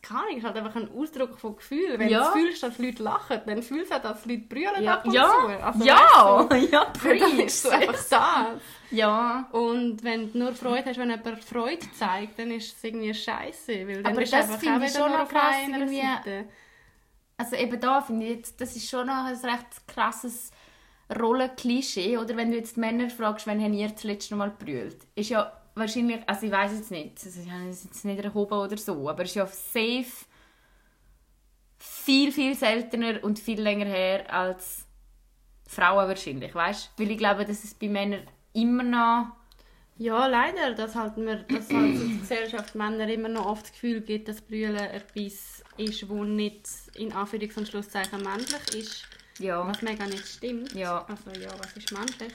[0.00, 1.96] Keine Ahnung, es ist halt einfach ein Ausdruck von Gefühl.
[1.96, 2.26] Wenn Ja.
[2.32, 5.12] du fühlst, dass Leute lachen, dann fühlst du auch, dass Leute brüllen Ja, ab und
[5.12, 5.64] ja, zu.
[5.64, 8.60] Also, ja, weißt ja, du, dann ist so einfach das.
[8.90, 9.48] Ja.
[9.52, 13.86] Und wenn du nur Freude hast, wenn jemand Freude zeigt, dann ist es irgendwie scheiße.
[13.86, 15.86] Weil dann Aber bist das einfach auch ich wieder schon nur noch auf krass einer
[15.88, 16.44] Seite.
[17.36, 20.50] Also eben da finde ich jetzt, das ist schon noch ein recht krasses
[21.18, 22.18] Rollenklischee.
[22.18, 25.06] Oder wenn du jetzt die Männer fragst, wann haben ihr das letzte Mal gebrüllt?
[25.14, 28.58] Ist ja wahrscheinlich, also ich weiß jetzt nicht, also ich habe es jetzt nicht erhoben
[28.58, 30.26] oder so, aber es ist ja safe
[31.78, 34.86] viel, viel seltener und viel länger her als
[35.66, 36.92] Frauen wahrscheinlich, weißt?
[36.96, 39.26] Weil ich glaube, dass es bei Männern immer noch...
[39.98, 44.26] Ja, leider, dass halt, halt in der Gesellschaft Männer immer noch oft das Gefühl gibt,
[44.28, 49.06] dass Brüllen etwas ist, wo nicht in Anführungs- und Schlusszeichen männlich ist.
[49.42, 49.66] Ja.
[49.66, 50.72] Was mega nicht stimmt.
[50.72, 51.04] Ja.
[51.08, 52.32] Also ja, was ist männlich?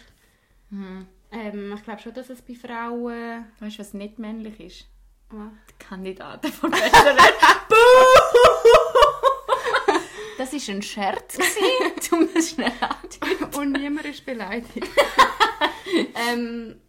[1.31, 3.45] Ähm, ich glaube schon, dass es bei Frauen...
[3.59, 4.85] Weißt du, was nicht männlich ist?
[5.29, 5.51] Was?
[5.69, 7.45] Die Kandidaten von Bachelorette.
[7.69, 7.75] Buh!
[10.37, 11.37] Das war ein Scherz.
[12.07, 13.53] Tu mir schnell an.
[13.59, 14.87] Und niemand ist beleidigt.
[16.29, 16.79] ähm,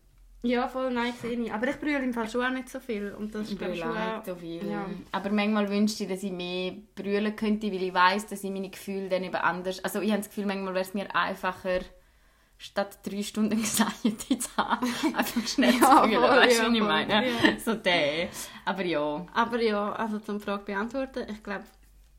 [0.43, 1.53] ja, voll nein, sehe ich.
[1.53, 3.13] Aber ich brülle im Fall schon auch nicht so viel.
[3.13, 4.69] Und das ich, schon auch- so viel.
[4.71, 4.87] Ja.
[5.13, 8.71] Aber manchmal wünschte ich, dass ich mehr brüllen könnte, weil ich weiß, dass ich meine
[8.71, 9.83] Gefühle dann eben anders...
[9.85, 11.81] Also ich habe das Gefühl, manchmal wäre es mir einfacher,
[12.57, 16.21] statt drei Stunden Anxiety zu haben, einfach schnell Ja, zu brüllen.
[16.21, 17.29] voll, weißt du, ja, was ich meine?
[17.29, 17.59] ja.
[17.65, 18.29] So der.
[18.65, 19.27] Aber ja.
[19.35, 21.65] Aber ja, also zum Frage beantworten, ich glaube,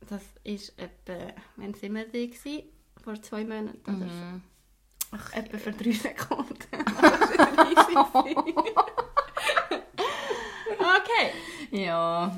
[0.08, 2.64] das ist etwa, wenn sind wir da?
[3.04, 4.42] Vor zwei Monaten oder so.
[5.12, 6.56] Ach, etwa für drei Sekunden.
[10.80, 11.32] Okay.
[11.72, 12.32] Ja.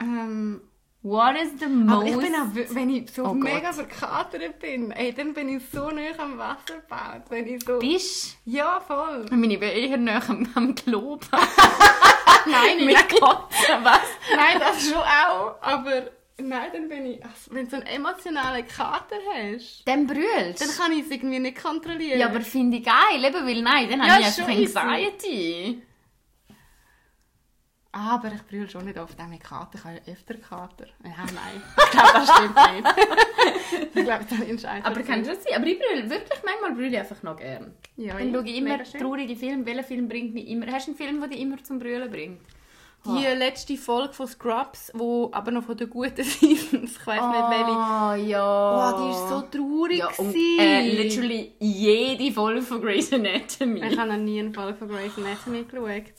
[0.00, 0.60] ähm,
[1.04, 1.92] What is the most...
[1.96, 3.74] aber ich bin auch, wenn ich so Oh mega Gott.
[3.74, 7.28] verkatert bin, ey, dann bin ich so nah am Wasserbad.
[7.28, 7.80] Wenn ich so...
[7.80, 9.24] Bist Ja, voll.
[9.24, 11.26] Ich meine, ich bin eher näher am, am Glob.
[12.46, 14.00] Nein, Mit Kotzen, was?
[14.34, 15.56] Nein, das schon auch.
[15.60, 16.02] Aber
[16.38, 17.24] nein, dann bin ich...
[17.24, 21.38] Also, wenn du so einen emotionalen Kater hast, Dann brüllst dann kann ich es irgendwie
[21.38, 22.18] nicht kontrollieren.
[22.18, 24.84] Ja, aber finde ich geil, eben, weil nein, dann Ja, habe ich schon einfach.
[24.84, 25.82] Anxiety.
[27.94, 29.78] Aber ich brülle schon nicht oft auch mit Kater.
[29.78, 30.86] Ich habe ja öfter Kater.
[31.04, 31.62] Ja, nein.
[31.76, 33.86] Ich glaube, das stimmt nicht.
[33.94, 34.84] ich glaube, das ein Scheiß.
[34.84, 35.54] Aber kann schon sein.
[35.56, 37.74] Aber ich brülle wirklich manchmal brülle ich einfach noch gern.
[37.96, 39.66] Ja, Dann schaue ich immer traurige Filme.
[39.66, 40.66] Welcher Film bringt mich immer?
[40.72, 42.40] Hast du einen Film, der dich immer zum Brüllen bringt?
[43.04, 47.50] Die letzte Folge von Scrubs, wo aber noch von der guten Seasons, ich weiss nicht
[47.50, 47.72] welche.
[47.76, 48.94] Ah, ja.
[48.94, 49.98] Oh, die ist so traurig.
[49.98, 53.80] ja, und, äh, literally jede Folge von Grey's Anatomy.
[53.84, 56.12] Ich habe noch nie eine Folge von Grey's Anatomy geschaut.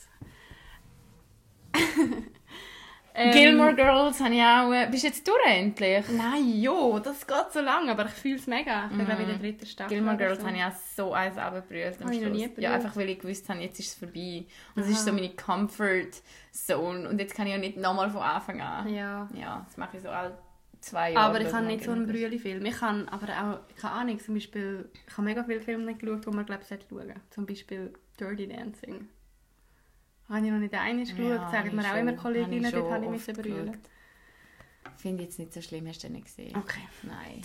[3.15, 4.71] Ähm, Gilmore Girls habe ich auch...
[4.71, 6.05] Äh, bist du jetzt durch endlich?
[6.09, 8.85] Nein, jo, das geht so lang, aber ich fühle es mega.
[8.89, 9.95] Ich bin glaube in der dritten Staffel.
[9.95, 10.47] Gilmore Girls so.
[10.47, 13.19] habe ich auch so eins abgebrüllt am Habe ich noch nie Ja, einfach weil ich
[13.19, 14.45] gewusst habe, jetzt ist es vorbei.
[14.75, 16.11] Und es ist so meine Comfort
[16.51, 17.07] Zone.
[17.07, 18.91] Und jetzt kann ich auch nicht nochmal von Anfang an.
[18.91, 19.29] Ja.
[19.33, 20.35] Ja, das mache ich so alle
[20.81, 21.29] zwei Jahre.
[21.29, 22.07] Aber ich habe nicht so einen.
[22.07, 22.65] Brühli-Film.
[22.65, 26.25] Ich habe aber auch, keine Ahnung, zum Beispiel, ich habe mega viele Filme nicht geschaut,
[26.25, 27.15] die man glaube ich schauen sollte.
[27.29, 29.07] Zum Beispiel Dirty Dancing.
[30.29, 33.05] Habe ich noch nicht einmal geschaut, Ja, sagen mir ich auch immer Kolleginnen, dort habe
[33.05, 33.77] ich oft brüllen.
[34.97, 36.55] Finde ich jetzt nicht so schlimm, hast du nicht gesehen?
[36.55, 36.81] Okay.
[37.03, 37.41] Nein.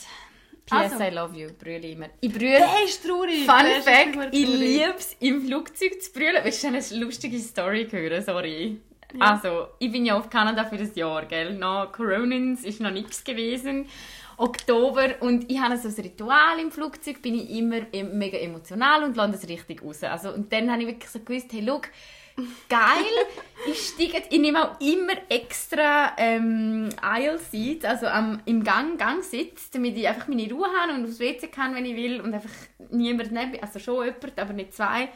[0.66, 0.92] P.S.
[0.92, 1.04] Also.
[1.04, 2.08] I love you, brülle immer.
[2.20, 2.58] Ich brülle...
[2.58, 3.46] Der ist traurig!
[3.46, 4.60] Fun Der Fact, super ich traurig.
[4.60, 6.44] liebe es, im Flugzeug zu brüllen.
[6.44, 8.22] Willst du eine lustige Story hören?
[8.22, 8.80] Sorry.
[9.18, 11.54] Also, ich bin ja auf Kanada für das Jahr, gell?
[11.54, 13.86] Noch Coronins ist noch nichts gewesen.
[14.36, 17.80] Oktober und ich habe so ein Ritual im Flugzeug, bin ich immer
[18.12, 20.04] mega emotional und lande es richtig raus.
[20.04, 21.80] Also, und dann habe ich wirklich so gewusst, hey, schau,
[22.68, 23.04] geil,
[23.66, 29.70] ich steige, ich nehme auch immer extra ähm, Aisle Seats, also am, im Gang, Gangsitz,
[29.70, 32.50] damit ich einfach meine Ruhe habe und aufs WC kann, wenn ich will und einfach
[32.90, 35.08] niemand neben, also schon jemand, aber nicht zwei.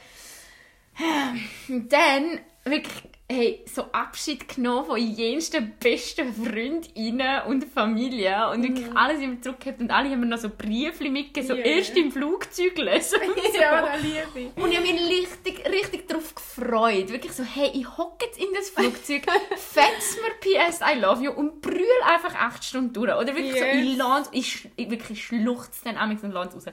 [1.69, 8.95] Und dann wirklich hey, so Abschied genommen von jensten besten Freundinnen und Familie und wirklich
[8.95, 11.65] alles immer zurückgehabt und alle haben mir noch so Briefe mitgegeben, so Yeah.
[11.79, 13.59] erst im Flugzeug lesen und so.
[13.59, 14.63] Ja, das liebe ich.
[14.63, 17.09] Und ich habe mich richtig, richtig darauf gefreut.
[17.11, 19.23] Wirklich so, hey, ich hocke jetzt in das Flugzeug,
[19.57, 23.09] fetz mir PS I love you und brüll einfach acht Stunden durch.
[23.15, 23.77] Oder wirklich so, Yes.
[23.87, 26.67] ich lande, ich, ich wirklich schluchze dann amigs und lande raus.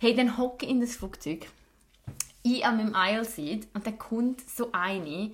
[0.00, 1.46] Hey, dann hocke ich in das Flugzeug.
[2.42, 5.32] Ich an meinem Aisle Seat und dann kommt so eine,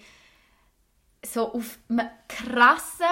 [1.24, 3.06] so auf einem krassen,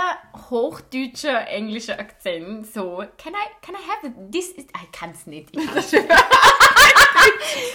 [0.50, 5.48] hochdeutschen, englischen Akzent, so, can I, can I have this, is, ich kann es nicht,
[5.56, 6.08] ich kann's nicht.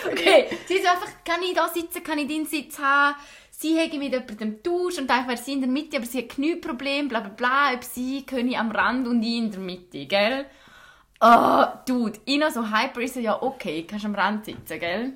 [0.05, 3.15] Okay, sie ist einfach, kann ich da sitzen, kann ich den Sitz haben?
[3.49, 6.29] Sie hat mit jemandem Tausch und eigentlich wäre sie in der Mitte, aber sie hat
[6.29, 10.45] Knieproblem, bla bla bla, ob sie können am Rand und ich in der Mitte, gell?
[11.19, 15.13] Oh, Dude, ich noch so hyper ist so, ja okay, kannst am Rand sitzen, gell?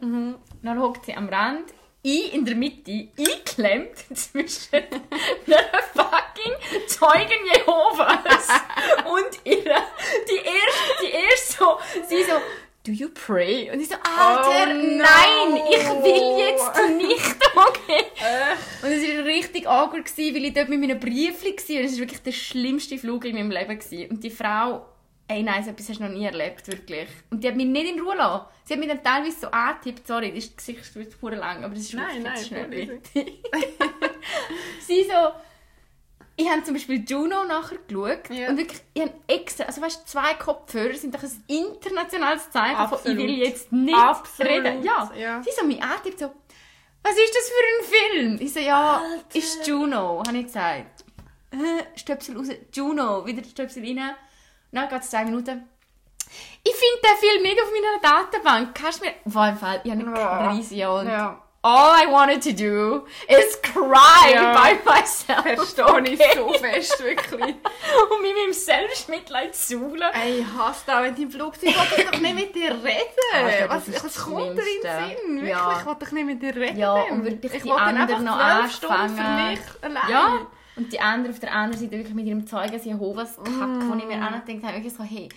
[0.61, 1.74] Dann hockt sie am Rand,
[2.06, 6.53] ich in der Mitte, eingeklemmt zwischen einer fucking
[6.88, 8.47] Zeugen Jehovas
[9.06, 9.82] und ihrer,
[10.30, 12.34] die erste, die erste so, sie so,
[12.86, 13.72] do you pray?
[13.72, 15.03] Und ich so, Alter, Oh, no.
[15.03, 18.06] nein, ich will jetzt nicht, okay?
[18.84, 21.80] Und es war richtig awkward, weil ich dort mit meinen Briefchen war.
[21.80, 24.10] Und es war wirklich der schlimmste Flug in meinem Leben.
[24.10, 24.86] Und die Frau,
[25.28, 27.08] ey nein, so etwas hast du noch nie erlebt, wirklich.
[27.32, 28.46] Und die hat mich nicht in Ruhe gelassen.
[28.64, 31.74] Sie hat mich dann teilweise so angetippt, sorry, das ist Gesicht wird verdammt lang, aber
[31.76, 33.44] das ist Nein, nein, schnell wichtig.
[34.82, 35.32] Sie so,
[36.38, 38.50] ich habe zum Beispiel Juno nachher geschaut Ja.
[38.50, 42.76] und wirklich, ich habe extra, also weißt du, zwei Kopfhörer sind doch ein internationales Zeichen
[42.76, 43.18] von, ich Absolut.
[43.18, 44.84] will jetzt nicht Absolut, reden.
[44.84, 45.12] Ja.
[45.18, 45.42] ja.
[45.44, 46.32] Sie so mich antippt, so,
[47.04, 48.38] was ist das für ein Film?
[48.42, 49.38] Ich so, ja, Alter.
[49.40, 51.06] ist Juno, habe ich gesagt.
[51.52, 54.16] Äh, Stöpsel raus, Juno, wieder Stöpsel rein.
[54.76, 55.70] Dann geht es zwei Minuten.
[56.64, 58.76] Ich finde den Film nicht auf meiner Datenbank.
[58.76, 59.14] Kannst du mir...
[59.26, 60.48] War im Fall, ich habe eine Ja.
[60.52, 61.42] Krise und Ja.
[61.62, 64.54] all I wanted to do is cry Ja.
[64.54, 65.44] by myself.
[65.76, 66.34] Verstehe ich okay?
[66.36, 67.42] so fest, wirklich.
[68.12, 70.10] und mich mit dem Selbstmitleid suhlen.
[70.14, 73.16] Ey, ich hasse das, wenn du im Flugzeug ich will doch nicht mit dir reden.
[73.70, 75.18] Das was, was kommt dir in den.
[75.18, 75.36] Sinn?
[75.36, 75.78] Wirklich, Ja.
[75.80, 76.78] ich will doch nicht mit dir reden.
[76.78, 79.52] Ja, und wirklich ich die anderen noch Stunden für anfangen.
[79.52, 80.10] mich allein.
[80.10, 83.96] Ja, und die andere auf der anderen Seite wirklich mit ihrem Zeugen Jehovas Kack, wo
[83.96, 85.30] ich mir angedenkt habe, wirklich so, hey,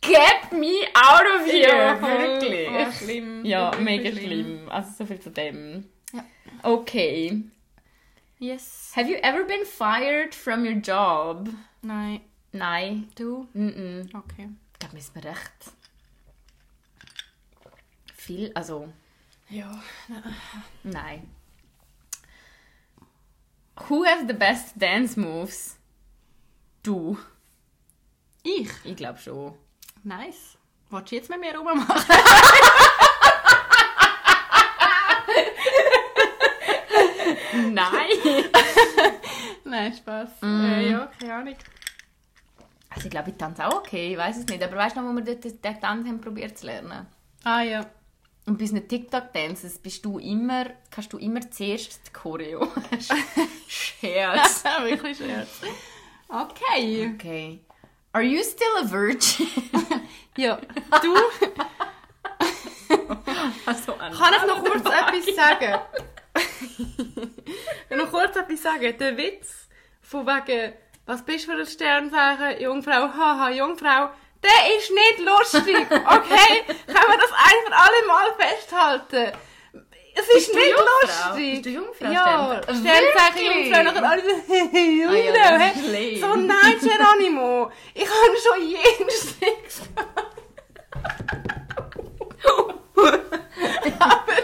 [0.00, 1.68] get me out of here!
[1.68, 2.68] Ja, wirklich.
[2.68, 3.44] voll schlimm.
[3.44, 4.24] Ja, Wirklich mega schlimm.
[4.44, 4.68] schlimm.
[4.68, 5.88] Also so viel zu dem.
[6.12, 6.24] Ja.
[6.62, 7.44] Okay.
[8.38, 8.92] Yes.
[8.96, 11.48] Have you ever been fired from your job?
[11.82, 12.20] Nein.
[12.52, 13.08] Nein.
[13.14, 13.46] Du?
[13.54, 14.14] Mm -mm.
[14.18, 14.48] Okay.
[14.72, 15.72] Ich glaube, mir ist mir recht
[18.16, 18.88] viel, also
[19.48, 19.80] Ja.
[20.82, 21.28] nein.
[23.88, 25.76] Who has the best dance moves?
[26.82, 27.18] Du.
[28.42, 28.68] Ich?
[28.84, 29.54] Ich glaube schon.
[30.04, 30.58] Nice.
[30.90, 31.86] Wolltest du jetzt mit mir rummachen?
[37.72, 38.44] Nein!
[39.64, 40.42] Nein, Spaß.
[40.42, 40.64] Mm.
[40.64, 41.56] Äh, ja, keine Ahnung.
[42.90, 44.62] Also ich glaube, ich tanze auch okay, ich weiß es nicht.
[44.62, 47.06] Aber weißt du noch, wo wir dort den Tanz haben probiert zu lernen?
[47.44, 47.86] Ah ja.
[48.44, 52.66] Und bei unseren TikTok-Dances bist du immer, kannst du immer zuerst die Choreo.
[53.68, 54.64] Scherz.
[54.82, 55.60] Wirklich Scherz.
[56.28, 57.12] Okay.
[57.14, 57.60] Okay.
[58.12, 59.46] Are you still a virgin?
[60.38, 60.58] Ja.
[61.02, 61.14] Du,
[63.66, 65.80] also, an kann ich noch kurz etwas sagen?
[67.90, 68.96] ich noch kurz etwas sagen.
[68.98, 69.68] Der Witz
[70.00, 70.72] von wegen,
[71.04, 74.08] was bist du für ein Sternzeichen, Jungfrau, haha, Jungfrau,
[74.42, 76.62] der ist nicht lustig, okay?
[76.86, 79.32] Können wir das ein für alle Mal festhalten?
[80.14, 80.84] Es ist du nicht Jungfrau?
[81.30, 81.52] lustig.
[81.54, 83.62] Bist du Jungfrau, Ja, Sternzeichen?
[83.64, 84.28] Jungfrau, nachher alle so,
[84.76, 86.20] Jungfrau, Ah ja, das ist schlimm.
[86.20, 89.82] So, nein, Geronimo, ich habe schon jeden Sex
[93.98, 94.41] Aber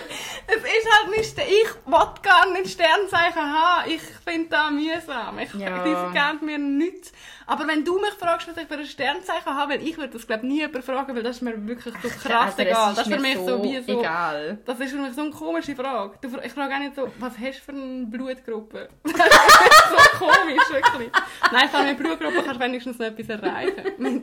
[0.51, 3.90] es ist halt nicht, ich will gar nicht Sternzeichen haben.
[3.90, 5.38] Ich finde das mühsam.
[5.38, 5.84] Ich, Ja.
[5.84, 7.12] Die mir nichts.
[7.46, 10.26] Aber wenn du mich fragst, was ich für ein Sternzeichen habe, weil ich würde das
[10.26, 12.94] glaube nie jemand fragen, weil das ist mir wirklich so krass Also, egal.
[12.94, 14.01] Das ist für mich so, wie so...
[14.01, 14.59] Egal.
[14.64, 16.18] Das ist für mich so eine komische Frage.
[16.42, 18.88] Ich frage auch nicht so, was hast du für eine Blutgruppe?
[19.03, 21.11] Das ist so komisch, wirklich.
[21.53, 24.22] Nein, von einer Blutgruppe kannst du wenigstens noch etwas erreichen.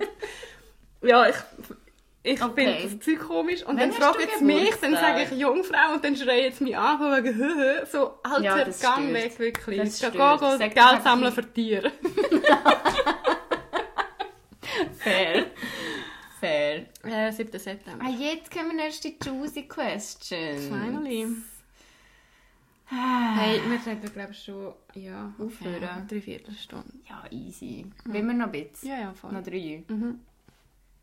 [1.04, 1.36] ja, ich,
[2.26, 2.66] ich Okay.
[2.66, 3.62] finde das Zeug komisch.
[3.64, 6.76] Und Wann dann du jetzt mich, dann sage ich Jungfrau und dann schreie jetzt mich
[6.78, 9.14] an, von wegen, höhö, so, Alter, Ja, das gang stört.
[9.14, 9.80] weg, wirklich.
[9.80, 10.16] Das stört.
[10.16, 11.92] doch Geld sammeln für Tiere.
[14.98, 15.46] Fair.
[16.40, 16.86] Fair.
[17.04, 17.60] Äh, 7.
[17.60, 18.06] September.
[18.06, 20.66] Ah, jetzt kommen erst die juicy questions.
[20.68, 21.28] Finally.
[22.92, 23.36] Ah.
[23.36, 25.82] Hey, wir reden, glaube ich, schon, ja, Aufhören.
[25.82, 26.94] ja, drei Viertelstunde.
[27.10, 27.86] Ja, easy.
[28.06, 28.90] Wollen wir noch ein bisschen?
[28.90, 29.32] Ja, ja, voll.
[29.32, 29.84] Noch drei.
[29.88, 30.20] Mhm.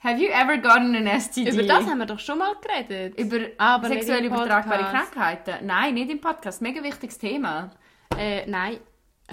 [0.02, 1.50] Have you ever gotten an STD?
[1.50, 3.18] Über das haben wir doch schon mal geredet.
[3.20, 4.82] Über Aber nicht sexuell übertragbare.
[4.84, 5.64] Krankheiten?
[5.66, 6.60] Nein, nicht im Podcast.
[6.60, 7.70] Mega wichtiges Thema.
[8.18, 8.78] Äh, nein,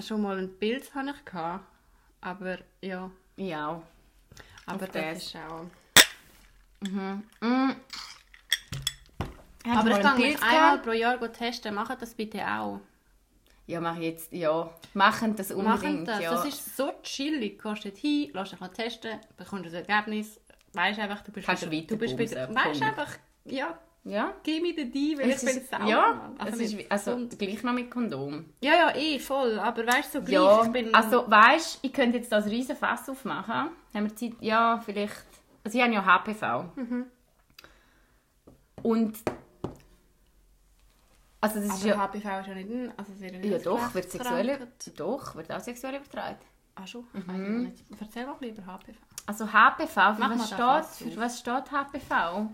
[0.00, 1.24] schon mal ein Bild hatte ich.
[1.24, 1.64] Gehabt.
[2.20, 3.82] Aber ja, Ja.
[4.66, 5.22] aber Auf das das.
[5.24, 5.64] ist auch...
[6.82, 7.24] Mhm.
[9.66, 11.74] Hast Aber ich kann mich einmal pro Jahr testen.
[11.74, 12.80] Macht das bitte auch.
[13.66, 14.32] Ja, mach ich jetzt.
[14.32, 14.70] Ja.
[14.94, 15.80] Machen das unbedingt.
[15.82, 16.20] Machen das.
[16.20, 16.30] Ja.
[16.30, 17.60] Das ist so chillig.
[17.60, 20.40] Du gehst dort hin, lässt dich testen, bekommst ein Ergebnis.
[20.72, 21.86] Weißt einfach, du bist Kannst wieder...
[21.86, 22.54] Du bist wieder...
[22.54, 23.08] Weißt einfach,
[23.44, 24.34] ja, ja.
[24.42, 25.86] gib mir den die, weil ich Es bin ist, sauer.
[25.86, 26.34] ja, Mann.
[26.38, 28.46] es Also ist, also gleich noch mit Kondom.
[28.60, 29.58] Ja, ja, eh, voll.
[29.58, 30.94] Aber weißt du, so gleich, Ja, ich bin...
[30.94, 33.70] also weißt, ich könnte jetzt das riesen Fass aufmachen.
[33.94, 34.32] Haben wir Zeit?
[34.40, 35.26] Ja, vielleicht.
[35.64, 36.64] Also ich habe ja HPV.
[36.76, 37.06] Mhm.
[38.82, 39.18] Und
[41.42, 42.92] also das ist aber ja, HPV ist ja nicht ein...
[42.96, 46.38] Also sehr ja doch, wird sexuell, doch, wird auch sexuell übertragen.
[46.74, 47.06] Ah, schon?
[47.14, 47.84] Ich weiß nicht.
[47.98, 48.98] Erzähl bisschen über HPV.
[49.26, 52.48] Also HPV, für was, steht, für was steht HPV?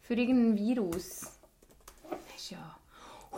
[0.00, 1.38] Für irgendein Virus.
[2.10, 2.76] Das ist ja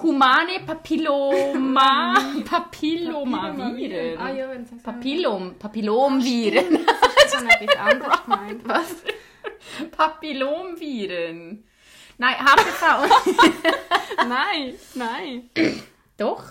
[0.03, 2.15] Humane Papilloma
[2.45, 4.19] Papillomaviren.
[4.19, 4.49] Ah ja.
[4.83, 6.79] Papillom, Papillomviren.
[6.87, 8.69] Habe etwas anderes gemeint.
[8.69, 8.97] Was?
[9.97, 11.65] Papillomviren.
[12.19, 13.07] Nein, HPV.
[14.29, 15.51] nein, nein.
[16.17, 16.45] Doch.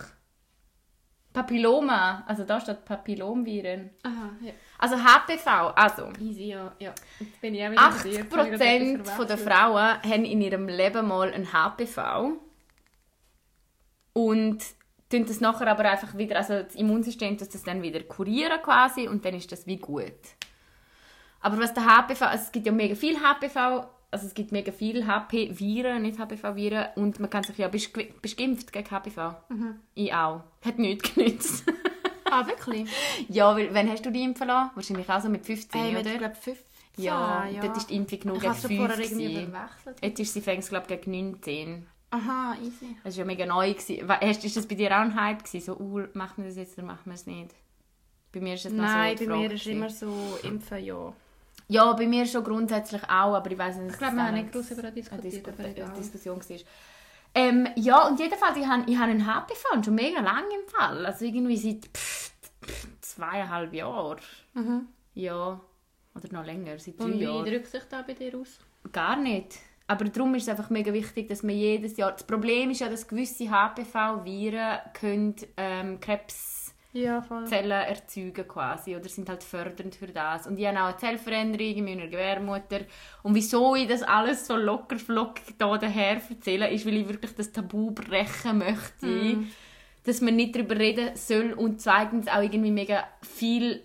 [1.34, 3.90] Papilloma, also da steht Papillomviren.
[4.04, 4.54] Aha, ja.
[4.84, 6.70] Also HPV, also Easy, ja.
[6.78, 6.94] ja.
[7.18, 8.12] Jetzt bin ich auch wieder bei dir.
[8.18, 9.38] Jetzt habe ich gerade 80% etwas von der.
[9.38, 12.34] Frauen haben in ihrem Leben mal ein HPV.
[14.12, 14.62] Und
[15.10, 19.08] tun das nachher aber einfach wieder, also das Immunsystem tut das dann wieder kurieren quasi
[19.08, 20.12] und dann ist das wie gut.
[21.40, 24.74] Aber was der HPV, also es gibt ja mega viel HPV, also es gibt mega
[24.74, 29.34] viel HP-Viren, nicht HPV-Viren und man kann sich ja, bist, bist geimpft gegen HPV?
[29.96, 30.44] Ich auch.
[30.62, 31.64] Hat nichts genützt.
[32.34, 32.90] Ah, wirklich?
[33.30, 34.72] ja, weil, wann hast du die impfen lassen?
[34.76, 36.12] Wahrscheinlich auch so mit 15, Hey, oder?
[36.12, 36.66] ich glaube 15.
[36.98, 39.48] Ja, dort ist die Impfung nur Ich gegen habe es 5 vorher irgendwie gewesen.
[39.50, 39.98] überwechselt.
[40.04, 41.88] Jetzt ist sie fängst, glaube ich, gegen 19.
[42.12, 42.96] Aha, easy.
[43.04, 43.74] Das war ja mega neu.
[43.74, 44.08] Gewesen.
[44.08, 45.66] We- Hast, ist das bei dir auch ein Hype gewesen?
[45.66, 47.56] So, uh, machen wir das jetzt oder machen wir es nicht?
[48.32, 51.14] Bei mir ist es noch Nein, so die bei mir ist immer so impfen, ja.
[51.70, 54.52] Ja, bei mir schon grundsätzlich auch, aber ich weiß nicht, Ich glaube, wir haben nicht
[54.52, 55.94] groß über eine, diskutiert, Disku aber eine.
[55.98, 56.58] Diskussion war.
[57.36, 60.68] Ähm, ja, und jedenfalls, ich habe ich hab einen HPV und schon mega lange im
[60.68, 61.06] Fall.
[61.06, 62.32] Also irgendwie seit pff,
[62.64, 64.20] pff, zweieinhalb Jahren.
[65.16, 65.60] Ja,
[66.16, 67.46] oder noch länger, seit drei Und wie Jahren.
[67.46, 68.60] drückt sich da bei dir aus?
[68.92, 69.60] Gar nicht.
[69.88, 72.12] Aber darum ist es einfach mega wichtig, dass man jedes Jahr...
[72.14, 76.53] Das Problem ist ja, dass gewisse HPV-Viren können, ähm, Krebszellen
[76.94, 77.52] Ja, voll.
[77.52, 80.46] erzeugen quasi oder sind halt fördernd für das.
[80.46, 82.82] Und ich habe auch eine Zellveränderung in meiner Gebärmutter.
[83.24, 87.34] Und wieso ich das alles so locker flockig da daher erzähle, ist, weil ich wirklich
[87.36, 89.38] das Tabu brechen möchte,
[90.04, 93.84] dass man nicht darüber reden soll und zweitens auch irgendwie mega viel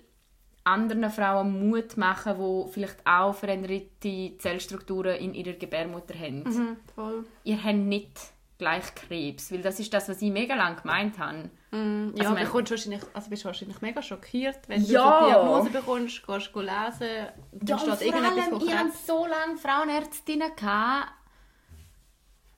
[0.64, 6.42] anderen Frauen Mut machen, die vielleicht auch veränderte Zellstrukturen in ihrer Gebärmutter haben.
[6.42, 7.24] Mhm, voll.
[7.44, 8.18] Ihr habt nicht
[8.58, 11.50] gleich Krebs, weil das ist das, was ich mega lange gemeint habe.
[11.70, 15.02] Mm, ja, Also, du mein- bekommst wahrscheinlich, also bist wahrscheinlich mega schockiert, wenn du Ja.
[15.02, 18.90] so eine Diagnose bekommst, gehst du lesen, da Ja, steht irgendetwas allem, von ich hatte
[19.06, 21.12] so lange Frauenärztinnen, gehabt,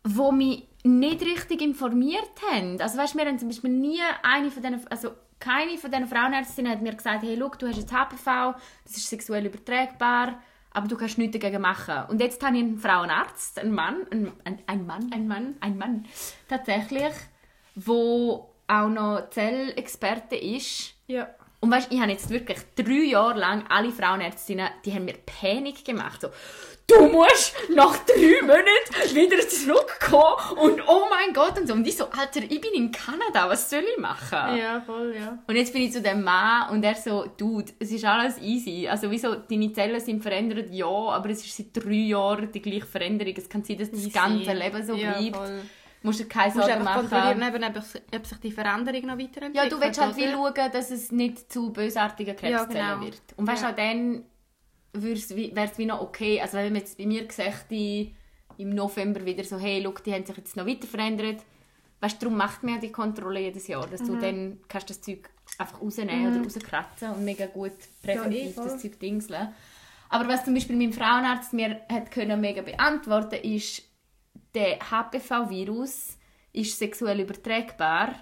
[0.05, 2.81] wo mich nicht richtig informiert haben.
[2.81, 6.71] Also weißt, wir haben zum Beispiel nie eine von diesen, also keine von diesen Frauenärztinnen
[6.73, 8.55] hat mir gesagt, hey, schau, du hast jetzt HPV,
[8.85, 10.41] das ist sexuell übertragbar,
[10.71, 12.05] aber du kannst nichts dagegen machen.
[12.09, 15.77] Und jetzt habe ich einen Frauenarzt, einen Mann, ein, ein, ein Mann, ein Mann, ein
[15.77, 16.07] Mann,
[16.49, 17.13] tatsächlich,
[17.75, 20.95] wo auch noch Zellexperte ist.
[21.07, 21.29] Ja.
[21.62, 25.85] Und weißt, ich habe jetzt wirklich drei Jahre lang alle Frauenärztinnen, die haben mir Panik
[25.85, 26.23] gemacht.
[26.23, 26.29] So,
[26.87, 31.75] du musst nach drei Monaten wieder zurückkommen und oh mein Gott und so.
[31.75, 34.57] Und ich so, Alter, ich bin in Kanada, was soll ich machen?
[34.57, 35.39] Ja, voll, ja.
[35.47, 38.89] Und jetzt bin ich zu dem Mann und er so, Dude, es ist alles easy.
[38.89, 42.87] Also wieso, deine Zellen sind verändert, ja, aber es ist seit drei Jahren die gleiche
[42.87, 43.35] Veränderung.
[43.37, 45.37] Es kann sein, dass das ganze Leben so Ja, bleibt.
[45.37, 45.61] voll.
[46.03, 47.55] Musst du keine Sorgen einfach kontrollieren, machen.
[47.62, 49.55] eben, ob, sich- ob sich die Veränderung noch weiterentwickelt.
[49.55, 53.05] Ja, du willst halt wie schauen, dass es nicht zu bösartigen Krebszellen Ja, genau.
[53.07, 53.20] wird.
[53.36, 53.72] Und weißt du, Ja.
[53.72, 54.24] auch dann
[54.92, 55.14] wäre
[55.64, 56.40] es wie noch okay.
[56.40, 58.11] Also wenn man jetzt bei mir gesagt hätte,
[58.57, 61.42] im November wieder so, hey, look, die haben sich jetzt noch weiter verändert.
[62.01, 64.07] Weißt du, darum macht man ja die Kontrolle jedes Jahr, dass Mhm.
[64.07, 65.28] du dann kannst das Zeug
[65.59, 67.72] einfach rausnehmen oder rauskratzen und mega gut
[68.03, 69.48] präventiv Ja, eh, das Zeug dingseln.
[70.09, 73.82] Aber was zum Beispiel mein Frauenarzt mir hat können mega beantworten ist,
[74.55, 76.16] der HPV-Virus
[76.53, 78.14] ist sexuell übertragbar,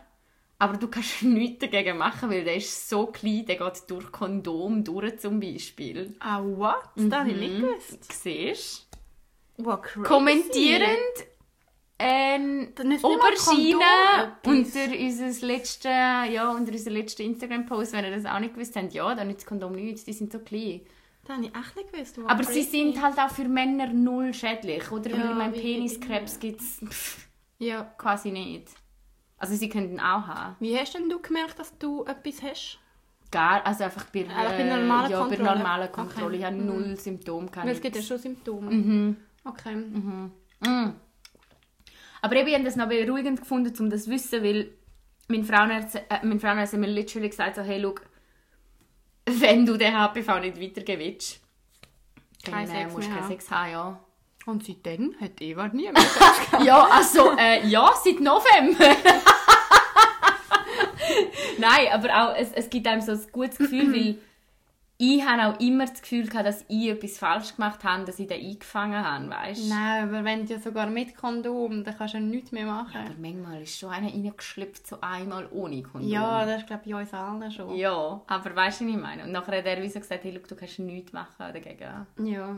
[0.58, 4.84] aber du kannst nichts dagegen machen, weil der ist so klein, der geht durch Kondom
[4.84, 6.14] durch zum Beispiel.
[6.20, 6.76] Ah, what?
[6.96, 7.40] Das habe ich Mhm.
[7.40, 8.12] nicht gewusst.
[8.12, 8.88] Siehst
[9.60, 10.06] Wow, crazy.
[10.06, 11.26] Kommentierend
[11.98, 12.68] ähm,
[13.02, 13.80] Oberschiene
[14.44, 18.92] unter unser letzten, ja, unter unser letzten Instagram-Post, wenn ihr das auch nicht gewusst habt,
[18.94, 20.82] ja, dann nützt das Kondom nichts, die sind so klein.
[21.28, 22.18] Das habe ich echt nicht gewusst.
[22.26, 25.10] Aber sie sind halt auch für Männer null schädlich, oder?
[25.10, 26.80] Ja, Weil mein Peniskrebs gibt es
[27.58, 27.82] Ja.
[27.98, 28.68] quasi nicht.
[29.36, 30.56] Also sie könnten auch haben.
[30.58, 32.78] Wie hast denn du gemerkt, dass du etwas hast?
[33.30, 35.58] Gar, also einfach bei, Einfach bei normalen ja, bei Kontrolle?
[35.58, 36.26] normalen Kontrolle.
[36.28, 36.36] Okay.
[36.38, 37.48] Ich habe null Symptome.
[37.54, 38.70] Weil es gibt ja schon Symptome.
[38.70, 39.16] Mhm.
[39.44, 39.74] Okay.
[39.76, 40.92] Mm.
[42.22, 44.70] Aber eben, ich habe das noch beruhigend gefunden, um das zu wissen, weil
[45.28, 47.94] mein Frauenarzt, äh, mein Frauenarzt hat mir literally gesagt, so, hey, schau,
[49.40, 51.40] wenn du den HPV nicht weitergeben willst,
[52.44, 53.28] dann Kein äh, Sex musst mehr keinen.
[53.28, 54.00] Sex haben, ja.
[54.46, 56.02] Und seitdem hat Eva nie mehr.
[56.64, 58.96] Ja, also, äh, ja, seit November.
[61.58, 64.18] Nein, aber auch, es, es gibt einem so ein gutes Gefühl, weil
[65.00, 68.26] ich habe auch immer das Gefühl gehabt, dass ich etwas falsch gemacht habe, dass ich
[68.26, 69.68] den eingefangen habe, weißt du?
[69.68, 72.82] Nein, aber wenn du ja sogar mit Kondom, dann kannst du ja nichts mehr Aber
[72.82, 73.16] machen.
[73.20, 76.10] manchmal ist schon einer reingeschlüpft, so einmal ohne Kondom.
[76.10, 77.76] Ja, das ist glaube ich bei uns allen schon.
[77.76, 79.22] Ja, aber weißt du, was ich meine?
[79.22, 82.06] Und nachher hat er wie so gesagt, hey, look, du kannst nichts machen dagegen.
[82.24, 82.56] Ja.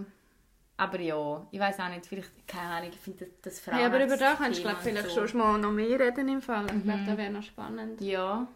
[0.79, 3.77] Aber ja, ich weiß auch nicht, vielleicht, keine Ahnung, ich finde das, das Frauen...
[3.77, 5.27] Hey, aber über das kannst du glaub, vielleicht so.
[5.27, 6.65] schon mal noch mehr reden im Fall.
[6.75, 8.01] Ich glaube, das wäre noch spannend.
[8.01, 8.47] Ja.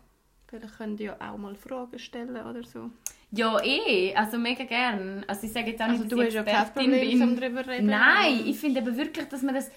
[0.46, 2.88] Vielleicht könnt ihr ja auch mal Fragen stellen oder so.
[3.36, 5.24] Ja, eh, also mega gern.
[5.26, 7.40] Also ich sage jetzt auch Also nicht, du dass hast ich ja kein Problem, um
[7.40, 7.86] darüber reden.
[7.86, 9.70] Nein, ich finde aber wirklich, dass man das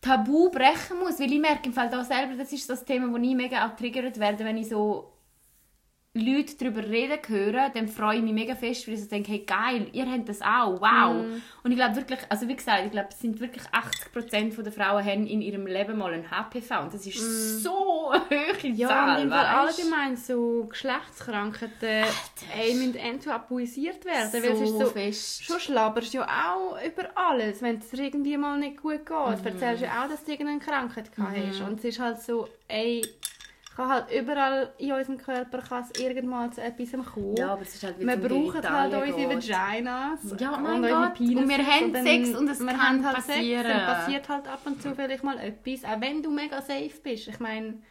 [0.00, 3.16] Tabu brechen muss, weil ich merke im Fall da selber, das ist das Thema, wo
[3.16, 5.12] ich mega auch triggert werde, wenn ich so
[6.18, 9.44] Leute darüber reden höre, dann freue ich mich mega fest, weil ich so denke, hey
[9.46, 11.22] geil, ihr habt das auch, wow.
[11.24, 11.42] Mhm.
[11.62, 13.64] Und ich glaube wirklich, also wie gesagt, ich glaube, es sind wirklich
[14.14, 18.22] 80% der Frauen haben in ihrem Leben mal ein HPV und das ist so eine
[18.30, 18.74] hohe Mhm.
[18.76, 19.78] Ja, Zahl, und weisst?
[19.80, 22.04] allgemein so Geschlechtskrankheiten
[22.58, 24.32] ey, müssen enttabuisiert werden.
[24.32, 25.44] weil es ist so so, fest.
[25.44, 27.62] Schon schlabberst du ja auch über alles.
[27.62, 29.08] Wenn es irgendwie mal nicht gut geht,
[29.40, 29.46] Mhm.
[29.46, 31.60] erzählst du ja auch, dass du irgendeine Krankheit gehabt hast.
[31.62, 33.02] Und es ist halt so, ey,
[33.76, 37.36] kann halt überall in unserem Körper kann es irgendwann zu etwas kommen.
[37.36, 39.48] Ja, aber es ist halt wie wir brauchen halt unsere geht.
[39.50, 41.14] Vaginas Ja, mein unsere Gott.
[41.14, 43.62] Penises Und wir haben dann- Sex und es wir kann haben halt passieren.
[43.66, 46.90] Sex, dann passiert halt ab und zu vielleicht mal etwas, auch wenn du mega safe
[47.02, 47.28] bist.
[47.28, 47.82] Ich meine,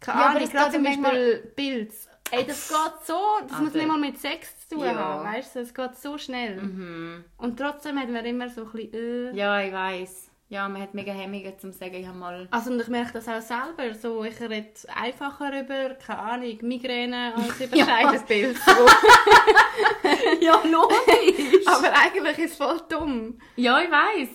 [0.00, 2.08] keine Ja, aber Ahnung, gerade zum Beispiel Pilz.
[2.30, 4.94] Ey, das geht so, das muss Aber- nicht mal mit Sex zu tun Ja.
[4.94, 6.60] haben, weißt du, es geht so schnell.
[6.60, 7.24] Mhm.
[7.38, 9.34] Und trotzdem hat man immer so ein bisschen, äh.
[9.34, 10.27] Ja, ich weiß.
[10.50, 12.48] Ja, man hat mega Hemmungen zum sagen, ich habe mal...
[12.50, 17.34] Also und ich merke das auch selber, so, ich rede einfacher über, keine Ahnung, Migräne
[17.36, 17.84] als über Ja.
[17.84, 18.58] Scheidenpilz.
[20.40, 21.66] ja, logisch.
[21.66, 23.38] Aber eigentlich ist es voll dumm.
[23.56, 24.28] ja, ich weiß.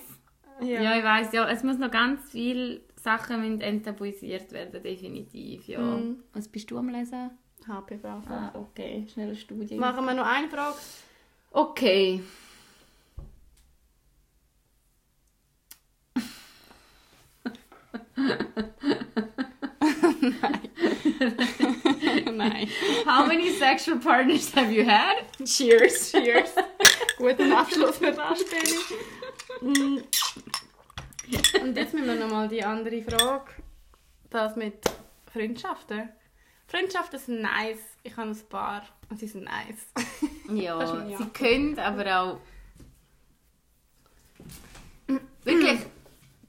[0.60, 0.96] Ja.
[0.96, 1.32] ich weiß.
[1.32, 5.66] Ja, es muss noch ganz viele Sachen müssen enttabuisiert werden, definitiv.
[5.66, 5.80] Ja.
[5.80, 6.22] Mhm.
[6.32, 7.30] Was bist du am Lesen?
[7.66, 8.04] HPV.
[8.04, 9.06] Ah, okay.
[9.12, 9.74] Schnelle Studie.
[9.76, 10.76] Machen wir noch eine Frage?
[11.50, 12.22] Okay.
[22.32, 22.68] Nein.
[23.06, 25.24] How many sexual partners have you had?
[25.44, 26.12] Cheers.
[26.12, 26.54] Cheers.
[27.18, 28.78] Guten Abschluss für das, Benny.
[29.60, 29.98] Mm.
[31.62, 33.50] Und jetzt müssen wir nochmal die andere Frage.
[34.30, 34.84] Das mit
[35.32, 36.10] Freundschaften.
[36.66, 37.78] Freundschaften sind nice.
[38.02, 39.86] Ich habe ein paar und sie sind nice.
[40.50, 42.40] Ja, sie können aber auch
[45.44, 45.80] wirklich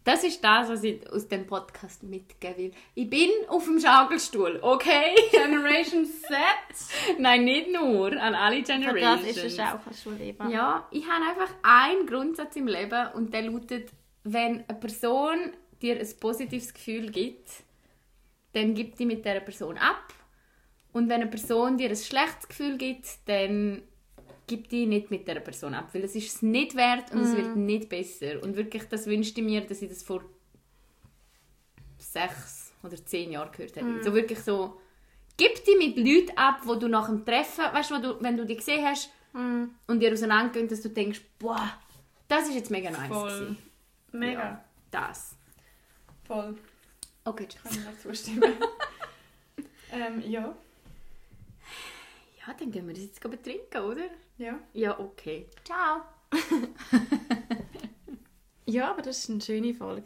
[0.06, 2.72] Das ist das, was ich aus dem Podcast mitgeben will.
[2.94, 5.16] Ich bin auf dem Schaukelstuhl, okay?
[5.32, 6.38] Generation Z.
[7.20, 9.36] Nein, nicht nur, an alle Für Generations.
[9.36, 10.52] das ist ein Schaukelstuhl eben.
[10.52, 13.90] Ja, ich habe einfach einen Grundsatz im Leben und der lautet,
[14.24, 17.50] wenn eine Person dir ein positives Gefühl gibt,
[18.54, 20.14] dann gib die mit dieser Person ab.
[20.94, 23.82] Und wenn eine Person dir ein schlechtes Gefühl gibt, dann
[24.48, 27.36] gib die nicht mit dieser Person ab, weil es ist es nicht wert und es
[27.36, 28.42] wird nicht besser.
[28.44, 30.24] Und wirklich, das wünschte ich mir, dass ich das vor
[31.98, 34.04] sechs oder zehn Jahren gehört hätte.
[34.04, 34.80] So wirklich so,
[35.38, 38.38] gib die mit Leuten ab, wo du nach dem Treffen, weißt du, wo du, wenn
[38.38, 39.10] du die gesehen hast
[39.88, 41.78] und ihr auseinandergehen, dass du denkst, boah,
[42.28, 43.08] das ist jetzt mega nice.
[43.08, 43.30] Voll.
[43.30, 43.58] gewesen.
[44.12, 44.40] Mega.
[44.40, 45.36] Ja, das.
[46.26, 46.58] Voll.
[47.26, 47.62] Okay, tschüss.
[47.64, 48.54] Kann ich nur zustimmen.
[49.92, 50.56] ähm, ja.
[52.40, 54.10] Ja, dann gehen wir das jetzt gehen trinken, oder?
[54.38, 54.60] Ja.
[54.74, 55.48] Ja, okay.
[55.64, 56.02] Ciao.
[58.68, 60.04] Ja, aber das war eine schöne Folge.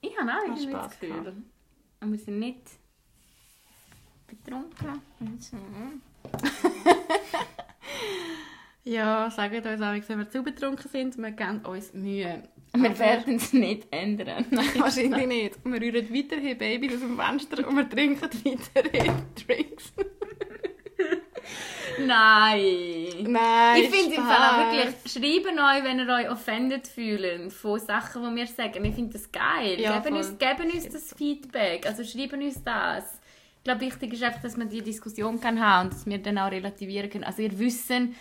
[0.00, 1.20] Ich habe auch irgendwie Spass das Gefühl.
[1.22, 1.36] gehabt.
[2.00, 2.62] Und wir sind nicht
[4.26, 5.00] betrunken.
[8.82, 12.48] Ja, sagt uns auch, wenn wir zu betrunken sind, wir geben uns Mühe.
[12.74, 14.46] Wir werden es nicht ändern.
[14.50, 15.64] Wahrscheinlich nicht.
[15.64, 19.92] Wir rühren weiterhin Babys aus dem Fenster und wir trinken weiterhin Drinks.
[22.06, 23.32] Nein.
[23.32, 24.22] Nein, Ich finde im.
[24.24, 28.84] Fall auch wirklich, schreiben euch, wenn ihr euch offended fühlt von Sachen, die wir sagen.
[28.84, 29.80] Ich finde das geil.
[29.80, 30.30] Ja, geben, voll.
[30.30, 31.86] uns, geben uns das Feedback.
[31.86, 33.04] Also schreiben uns das.
[33.58, 36.38] Ich glaube, wichtig ist einfach, dass man die Diskussion kann haben und dass wir dann
[36.38, 37.24] auch relativieren können.
[37.24, 38.16] Also ihr wissen,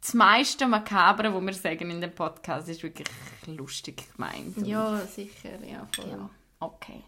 [0.00, 3.08] das meiste Makabre, was wir sagen in dem Podcast, ist wirklich
[3.46, 4.56] lustig gemeint.
[4.66, 6.08] Ja, sicher, ja, voll.
[6.08, 6.30] ja.
[6.60, 7.02] Okay.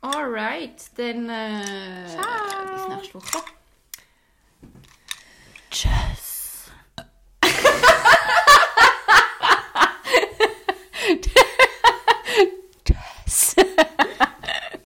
[0.00, 2.74] Alright, dann äh, Ciao.
[2.74, 3.44] bis nächste Woche.
[5.72, 6.31] Just.